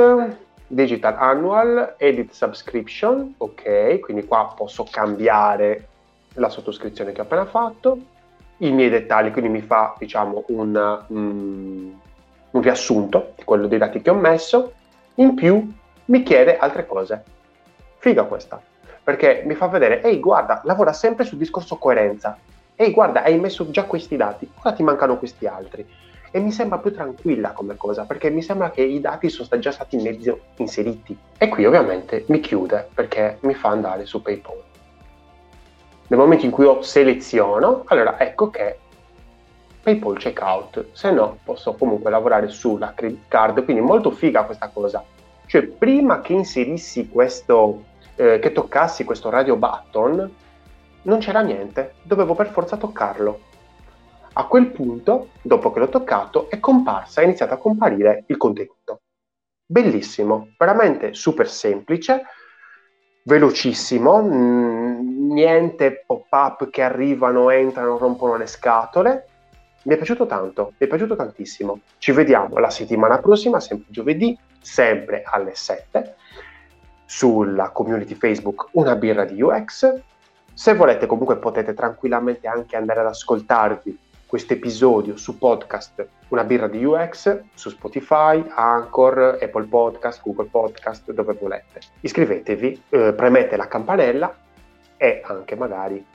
digital 0.67 1.17
annual, 1.19 1.95
edit 1.97 2.31
subscription, 2.31 3.35
ok, 3.39 4.01
quindi 4.01 4.27
qua 4.27 4.53
posso 4.55 4.87
cambiare 4.89 5.89
la 6.35 6.49
sottoscrizione 6.49 7.13
che 7.13 7.21
ho 7.21 7.25
appena 7.25 7.47
fatto, 7.47 7.99
i 8.59 8.71
miei 8.71 8.91
dettagli, 8.91 9.31
quindi 9.31 9.51
mi 9.51 9.63
fa 9.63 9.95
diciamo 9.99 10.45
un, 10.49 11.05
um, 11.09 12.01
un 12.51 12.63
riassunto 12.63 13.33
di 13.37 13.45
quello 13.45 13.67
dei 13.67 13.79
dati 13.79 14.01
che 14.01 14.11
ho 14.11 14.15
messo, 14.15 14.73
in 15.17 15.35
più 15.35 15.71
mi 16.07 16.23
chiede 16.23 16.57
altre 16.57 16.87
cose. 16.87 17.25
Figa 17.99 18.25
questa, 18.25 18.61
perché 19.03 19.43
mi 19.47 19.55
fa 19.55 19.67
vedere, 19.67 20.03
ehi 20.03 20.21
guarda, 20.21 20.61
lavora 20.65 20.93
sempre 20.93 21.25
sul 21.25 21.39
discorso 21.39 21.77
coerenza, 21.77 22.37
ehi 22.75 22.91
guarda 22.93 23.23
hai 23.23 23.39
messo 23.39 23.71
già 23.71 23.85
questi 23.85 24.17
dati, 24.17 24.49
ora 24.61 24.75
ti 24.75 24.83
mancano 24.83 25.19
questi 25.19 25.47
altri. 25.47 25.87
E 26.35 26.41
mi 26.41 26.51
sembra 26.51 26.79
più 26.79 26.95
tranquilla 26.95 27.51
come 27.51 27.77
cosa, 27.77 28.05
perché 28.05 28.31
mi 28.31 28.41
sembra 28.41 28.71
che 28.71 28.81
i 28.81 29.01
dati 29.01 29.29
sono 29.29 29.61
già 29.61 29.71
stati 29.71 29.97
in 29.97 30.03
mezzo 30.03 30.41
inseriti. 30.57 31.15
E 31.37 31.49
qui 31.49 31.67
ovviamente 31.67 32.25
mi 32.29 32.41
chiude 32.41 32.89
perché 32.95 33.37
mi 33.41 33.53
fa 33.53 33.69
andare 33.69 34.07
su 34.07 34.23
PayPal. 34.23 34.72
Nel 36.13 36.21
momento 36.21 36.45
in 36.45 36.51
cui 36.51 36.67
io 36.67 36.83
seleziono, 36.83 37.85
allora 37.87 38.21
ecco 38.21 38.51
che 38.51 38.81
PayPal 39.83 40.19
checkout, 40.19 40.89
se 40.93 41.11
no 41.11 41.39
posso 41.43 41.73
comunque 41.73 42.11
lavorare 42.11 42.49
sulla 42.49 42.93
credit 42.95 43.29
card, 43.29 43.65
quindi 43.65 43.81
molto 43.81 44.11
figa 44.11 44.45
questa 44.45 44.69
cosa. 44.69 45.03
Cioè 45.47 45.63
prima 45.69 46.21
che 46.21 46.35
inserissi 46.35 47.09
questo, 47.09 47.85
eh, 48.17 48.39
che 48.41 48.53
toccassi 48.53 49.05
questo 49.05 49.31
radio 49.31 49.57
button, 49.57 50.35
non 51.01 51.19
c'era 51.19 51.41
niente, 51.41 51.95
dovevo 52.03 52.35
per 52.35 52.51
forza 52.51 52.77
toccarlo. 52.77 53.41
A 54.35 54.45
quel 54.45 54.67
punto, 54.67 55.29
dopo 55.41 55.73
che 55.73 55.79
l'ho 55.79 55.89
toccato, 55.89 56.51
è 56.51 56.61
comparsa, 56.61 57.23
è 57.23 57.25
iniziato 57.25 57.55
a 57.55 57.57
comparire 57.57 58.25
il 58.27 58.37
contenuto. 58.37 59.01
Bellissimo, 59.65 60.49
veramente 60.59 61.15
super 61.15 61.49
semplice, 61.49 62.23
velocissimo, 63.25 64.23
mh, 64.23 64.82
niente 65.33 66.05
pop-up 66.07 66.71
che 66.71 66.83
arrivano, 66.83 67.51
entrano, 67.51 67.99
rompono 67.99 68.37
le 68.37 68.47
scatole. 68.47 69.27
Mi 69.85 69.95
è 69.95 69.97
piaciuto 69.97 70.27
tanto, 70.27 70.75
mi 70.79 70.87
è 70.87 70.89
piaciuto 70.89 71.17
tantissimo. 71.17 71.81
Ci 71.99 72.13
vediamo 72.13 72.59
la 72.59 72.71
settimana 72.71 73.19
prossima, 73.19 73.59
sempre 73.59 73.89
giovedì, 73.91 74.39
sempre 74.61 75.23
alle 75.25 75.55
7, 75.55 76.15
sulla 77.05 77.71
community 77.71 78.15
Facebook 78.15 78.69
Una 78.73 78.95
birra 78.95 79.25
di 79.25 79.43
UX 79.43 80.01
se 80.55 80.75
volete 80.75 81.07
comunque 81.07 81.39
potete 81.39 81.73
tranquillamente 81.73 82.47
anche 82.47 82.77
andare 82.77 83.01
ad 83.01 83.07
ascoltarvi 83.07 83.99
questo 84.27 84.53
episodio 84.53 85.17
su 85.17 85.39
podcast 85.39 86.07
Una 86.29 86.45
birra 86.45 86.69
di 86.69 86.85
UX 86.85 87.41
su 87.55 87.71
Spotify, 87.71 88.45
Anchor, 88.55 89.39
Apple 89.41 89.65
Podcast, 89.65 90.23
Google 90.23 90.49
Podcast, 90.51 91.11
dove 91.13 91.37
volete. 91.41 91.81
Iscrivetevi, 92.01 92.83
eh, 92.91 93.13
premete 93.15 93.57
la 93.57 93.67
campanella 93.67 94.35
e 95.03 95.21
anche 95.25 95.57
magari 95.57 96.07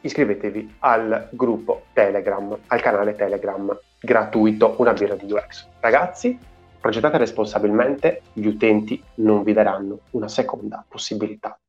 iscrivetevi 0.00 0.76
al 0.78 1.28
gruppo 1.32 1.82
Telegram, 1.92 2.56
al 2.68 2.80
canale 2.80 3.14
Telegram 3.14 3.78
gratuito 4.00 4.76
Una 4.78 4.94
birra 4.94 5.16
di 5.16 5.30
UX. 5.30 5.66
Ragazzi, 5.80 6.38
progettate 6.80 7.18
responsabilmente, 7.18 8.22
gli 8.32 8.46
utenti 8.46 9.02
non 9.16 9.42
vi 9.42 9.52
daranno 9.52 9.98
una 10.12 10.28
seconda 10.28 10.82
possibilità. 10.88 11.60